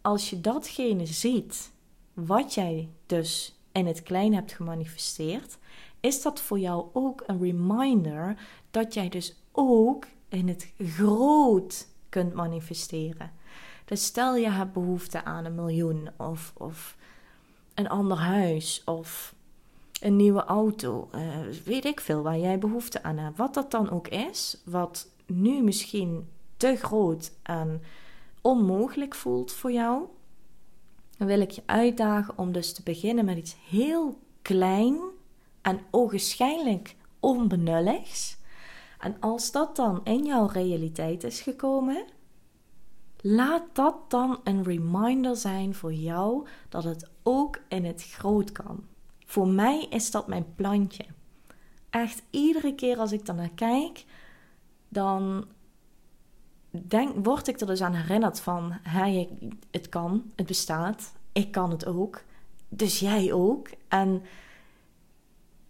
als 0.02 0.30
je 0.30 0.42
datgene 0.42 1.06
ziet 1.06 1.72
wat 2.14 2.54
jij 2.54 2.90
dus 3.06 3.60
in 3.72 3.86
het 3.86 4.04
klein 4.04 4.34
hebt 4.34 4.54
gemanifesteerd, 4.54 5.58
is 6.00 6.22
dat 6.22 6.42
voor 6.42 6.60
jou 6.60 6.86
ook 6.94 7.24
een 7.28 7.40
reminder 7.40 8.38
dat 8.72 8.94
jij 8.94 9.10
dus 9.10 9.36
ook 9.52 10.08
in 10.30 10.48
het 10.48 10.74
groot 10.78 11.88
kunt 12.10 12.34
manifesteren. 12.34 13.32
Dus 13.86 14.06
stel 14.06 14.36
je 14.36 14.50
hebt 14.50 14.74
behoefte 14.74 15.24
aan 15.24 15.46
een 15.46 15.56
miljoen 15.56 16.10
of, 16.18 16.54
of 16.58 16.98
een 17.74 17.90
ander 17.90 18.18
huis 18.18 18.82
of 18.86 19.35
een 20.02 20.16
nieuwe 20.16 20.44
auto, 20.44 21.10
uh, 21.16 21.38
weet 21.66 21.86
ik 21.86 22.00
veel 22.00 22.22
waar 22.22 22.38
jij 22.38 22.60
behoefte 22.60 23.04
aan 23.04 23.18
hebt. 23.18 23.38
Wat 23.38 23.54
dat 23.54 23.72
dan 23.72 23.90
ook 23.90 24.08
is, 24.08 24.62
wat 24.66 25.08
nu 25.26 25.64
misschien 25.64 26.30
te 26.58 26.76
groot 26.76 27.32
en 27.44 27.82
onmogelijk 28.42 29.16
voelt 29.16 29.52
voor 29.52 29.72
jou, 29.72 30.06
dan 31.18 31.28
wil 31.28 31.42
ik 31.42 31.52
je 31.52 31.64
uitdagen 31.66 32.38
om 32.38 32.52
dus 32.52 32.74
te 32.74 32.84
beginnen 32.84 33.26
met 33.26 33.38
iets 33.38 33.56
heel 33.70 34.18
klein 34.42 34.98
en 35.62 35.80
ogenschijnlijk 35.92 36.96
onbenulligs. 37.20 38.38
En 39.00 39.16
als 39.20 39.52
dat 39.52 39.76
dan 39.76 40.02
in 40.04 40.26
jouw 40.26 40.46
realiteit 40.46 41.24
is 41.24 41.42
gekomen, 41.42 42.06
laat 43.22 43.64
dat 43.74 43.96
dan 44.08 44.40
een 44.44 44.64
reminder 44.64 45.36
zijn 45.36 45.76
voor 45.76 45.94
jou 45.94 46.48
dat 46.70 46.84
het 46.84 47.10
ook 47.24 47.60
in 47.68 47.86
het 47.86 48.04
groot 48.04 48.52
kan. 48.52 48.84
Voor 49.26 49.48
mij 49.48 49.88
is 49.90 50.12
dat 50.12 50.28
mijn 50.28 50.56
plantje. 50.56 51.06
Echt 51.90 52.22
iedere 52.30 52.76
keer 52.76 52.98
als 52.98 53.12
ik 53.12 53.34
naar 53.34 53.50
kijk, 53.56 54.06
dan 54.90 55.46
denk, 56.70 57.26
word 57.26 57.48
ik 57.48 57.60
er 57.60 57.68
dus 57.68 57.82
aan 57.82 57.94
herinnerd 57.94 58.40
van: 58.40 58.78
hey, 58.82 59.30
het 59.72 59.90
kan, 59.90 60.32
het 60.36 60.46
bestaat, 60.46 61.14
ik 61.32 61.52
kan 61.52 61.72
het 61.72 61.86
ook, 61.86 62.24
dus 62.70 63.00
jij 63.00 63.34
ook. 63.34 63.70
En 63.88 64.24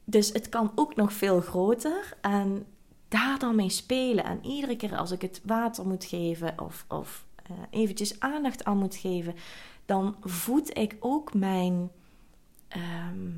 dus 0.04 0.34
het 0.34 0.50
kan 0.50 0.72
ook 0.76 0.96
nog 0.96 1.14
veel 1.14 1.42
groter. 1.42 2.18
En 2.22 2.66
daar 3.08 3.40
dan 3.40 3.56
mee 3.56 3.70
spelen. 3.70 4.24
En 4.24 4.46
iedere 4.46 4.76
keer 4.76 4.96
als 4.96 5.12
ik 5.12 5.22
het 5.22 5.42
water 5.44 5.88
moet 5.88 6.06
geven 6.06 6.62
of, 6.62 6.86
of 6.88 7.26
uh, 7.52 7.58
eventjes 7.70 8.20
aandacht 8.20 8.64
aan 8.64 8.78
moet 8.78 8.96
geven, 8.96 9.36
dan 9.86 10.16
voed 10.22 10.78
ik 10.78 10.96
ook 11.00 11.34
mijn, 11.34 11.92
ehm, 12.68 13.32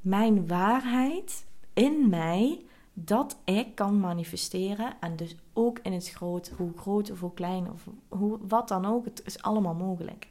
mijn 0.00 0.46
waarheid 0.46 1.46
in 1.72 2.08
mij 2.08 2.64
dat 2.92 3.38
ik 3.44 3.74
kan 3.74 4.00
manifesteren. 4.00 4.96
En 5.00 5.16
dus 5.16 5.36
ook 5.52 5.78
in 5.78 5.92
het 5.92 6.10
groot, 6.10 6.48
hoe 6.48 6.72
groot 6.76 7.10
of 7.10 7.20
hoe 7.20 7.34
klein 7.34 7.70
of 7.70 7.88
hoe, 8.08 8.38
wat 8.48 8.68
dan 8.68 8.84
ook, 8.84 9.04
het 9.04 9.22
is 9.24 9.42
allemaal 9.42 9.74
mogelijk. 9.74 10.28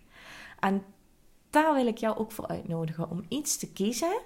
En 0.59 0.83
daar 1.49 1.73
wil 1.73 1.87
ik 1.87 1.97
jou 1.97 2.17
ook 2.17 2.31
voor 2.31 2.47
uitnodigen 2.47 3.09
om 3.09 3.25
iets 3.27 3.57
te 3.57 3.71
kiezen 3.71 4.21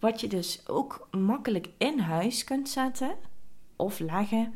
wat 0.00 0.20
je 0.20 0.28
dus 0.28 0.68
ook 0.68 1.08
makkelijk 1.10 1.70
in 1.78 1.98
huis 1.98 2.44
kunt 2.44 2.68
zetten 2.68 3.16
of 3.76 3.98
leggen. 3.98 4.54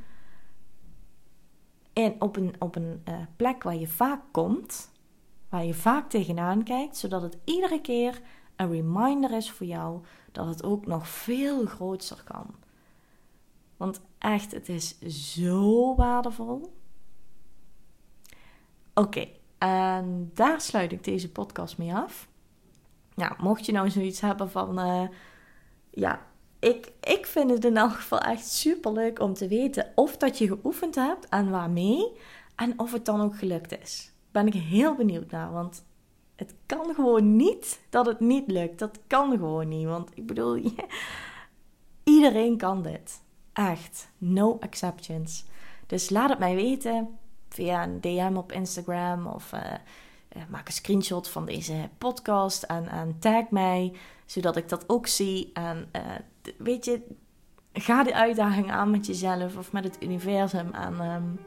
En 1.92 2.20
op 2.20 2.36
een, 2.36 2.54
op 2.58 2.76
een 2.76 3.02
uh, 3.08 3.14
plek 3.36 3.62
waar 3.62 3.76
je 3.76 3.88
vaak 3.88 4.20
komt, 4.30 4.90
waar 5.54 5.64
je 5.64 5.74
vaak 5.74 6.10
tegenaan 6.10 6.62
kijkt, 6.62 6.96
zodat 6.96 7.22
het 7.22 7.36
iedere 7.44 7.80
keer 7.80 8.20
een 8.56 8.70
reminder 8.70 9.32
is 9.32 9.50
voor 9.50 9.66
jou 9.66 10.00
dat 10.32 10.46
het 10.46 10.64
ook 10.64 10.86
nog 10.86 11.08
veel 11.08 11.66
groter 11.66 12.22
kan. 12.24 12.54
Want 13.76 14.00
echt, 14.18 14.52
het 14.52 14.68
is 14.68 14.98
zo 15.34 15.94
waardevol. 15.94 16.74
Oké, 18.94 19.28
en 19.58 20.30
daar 20.34 20.60
sluit 20.60 20.92
ik 20.92 21.04
deze 21.04 21.32
podcast 21.32 21.78
mee 21.78 21.94
af. 21.94 22.28
Nou, 23.14 23.34
mocht 23.38 23.66
je 23.66 23.72
nou 23.72 23.90
zoiets 23.90 24.20
hebben 24.20 24.50
van, 24.50 24.78
uh, 24.78 25.08
ja, 25.90 26.26
ik, 26.58 26.92
ik 27.00 27.26
vind 27.26 27.50
het 27.50 27.64
in 27.64 27.76
elk 27.76 27.92
geval 27.92 28.20
echt 28.20 28.46
super 28.46 28.92
leuk 28.92 29.20
om 29.20 29.34
te 29.34 29.48
weten 29.48 29.92
of 29.94 30.16
dat 30.16 30.38
je 30.38 30.46
geoefend 30.46 30.94
hebt 30.94 31.28
en 31.28 31.50
waarmee 31.50 32.12
en 32.56 32.78
of 32.78 32.92
het 32.92 33.04
dan 33.04 33.20
ook 33.20 33.38
gelukt 33.38 33.80
is. 33.80 34.13
Ben 34.34 34.46
ik 34.46 34.54
heel 34.54 34.94
benieuwd 34.94 35.30
naar, 35.30 35.52
want 35.52 35.84
het 36.36 36.54
kan 36.66 36.94
gewoon 36.94 37.36
niet 37.36 37.80
dat 37.90 38.06
het 38.06 38.20
niet 38.20 38.50
lukt. 38.50 38.78
Dat 38.78 38.98
kan 39.06 39.30
gewoon 39.30 39.68
niet, 39.68 39.86
want 39.86 40.10
ik 40.14 40.26
bedoel, 40.26 40.72
iedereen 42.14 42.56
kan 42.56 42.82
dit. 42.82 43.22
Echt, 43.52 44.08
no 44.18 44.56
exceptions. 44.60 45.44
Dus 45.86 46.10
laat 46.10 46.30
het 46.30 46.38
mij 46.38 46.54
weten 46.54 47.18
via 47.48 47.82
een 47.82 48.00
DM 48.00 48.36
op 48.36 48.52
Instagram 48.52 49.26
of 49.26 49.52
uh, 49.52 49.60
maak 50.48 50.66
een 50.66 50.72
screenshot 50.72 51.28
van 51.28 51.46
deze 51.46 51.88
podcast 51.98 52.62
en, 52.62 52.88
en 52.88 53.18
tag 53.18 53.50
mij, 53.50 53.92
zodat 54.26 54.56
ik 54.56 54.68
dat 54.68 54.88
ook 54.88 55.06
zie. 55.06 55.50
En 55.52 55.88
uh, 55.96 56.02
weet 56.58 56.84
je, 56.84 57.02
ga 57.72 58.02
de 58.02 58.14
uitdaging 58.14 58.70
aan 58.70 58.90
met 58.90 59.06
jezelf 59.06 59.56
of 59.56 59.72
met 59.72 59.84
het 59.84 60.02
universum. 60.02 60.72
En 60.72 61.00
um, 61.00 61.40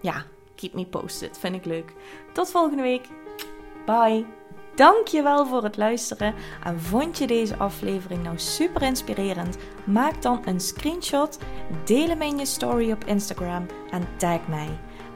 ja, 0.00 0.24
keep 0.54 0.72
me 0.72 0.86
posted. 0.86 1.38
Vind 1.38 1.54
ik 1.54 1.64
leuk. 1.64 1.92
Tot 2.32 2.50
volgende 2.50 2.82
week. 2.82 3.08
Bye. 3.86 4.24
Dankjewel 4.74 5.46
voor 5.46 5.62
het 5.62 5.76
luisteren. 5.76 6.34
En 6.64 6.80
vond 6.80 7.18
je 7.18 7.26
deze 7.26 7.56
aflevering 7.56 8.22
nou 8.22 8.38
super 8.38 8.82
inspirerend? 8.82 9.56
Maak 9.84 10.22
dan 10.22 10.42
een 10.44 10.60
screenshot, 10.60 11.38
deel 11.84 12.08
hem 12.08 12.22
in 12.22 12.38
je 12.38 12.46
story 12.46 12.92
op 12.92 13.04
Instagram 13.04 13.66
en 13.90 14.08
tag 14.16 14.48
mij. 14.48 14.68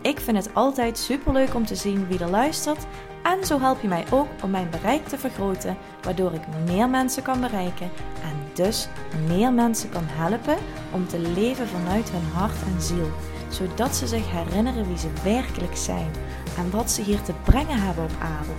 Ik 0.02 0.20
vind 0.20 0.36
het 0.36 0.54
altijd 0.54 0.98
super 0.98 1.32
leuk 1.32 1.54
om 1.54 1.66
te 1.66 1.74
zien 1.74 2.06
wie 2.06 2.18
er 2.18 2.30
luistert. 2.30 2.86
En 3.22 3.46
zo 3.46 3.60
help 3.60 3.80
je 3.80 3.88
mij 3.88 4.04
ook 4.10 4.26
om 4.42 4.50
mijn 4.50 4.70
bereik 4.70 5.06
te 5.06 5.18
vergroten, 5.18 5.76
waardoor 6.02 6.32
ik 6.32 6.42
meer 6.64 6.88
mensen 6.88 7.22
kan 7.22 7.40
bereiken 7.40 7.90
en 8.22 8.36
dus 8.54 8.88
meer 9.26 9.52
mensen 9.52 9.90
kan 9.90 10.04
helpen 10.06 10.56
om 10.92 11.06
te 11.06 11.18
leven 11.18 11.66
vanuit 11.66 12.10
hun 12.10 12.32
hart 12.32 12.62
en 12.62 12.82
ziel, 12.82 13.10
zodat 13.48 13.96
ze 13.96 14.06
zich 14.06 14.30
herinneren 14.30 14.88
wie 14.88 14.98
ze 14.98 15.08
werkelijk 15.22 15.76
zijn 15.76 16.10
en 16.56 16.70
wat 16.70 16.90
ze 16.90 17.02
hier 17.02 17.22
te 17.22 17.32
brengen 17.44 17.80
hebben 17.80 18.04
op 18.04 18.16
aarde. 18.20 18.52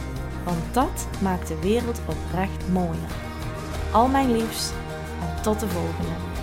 Want 0.43 0.73
dat 0.73 1.07
maakt 1.21 1.47
de 1.47 1.59
wereld 1.59 2.01
oprecht 2.05 2.69
mooier. 2.71 3.11
Al 3.91 4.07
mijn 4.07 4.31
liefst 4.31 4.73
en 5.21 5.41
tot 5.41 5.59
de 5.59 5.67
volgende. 5.67 6.36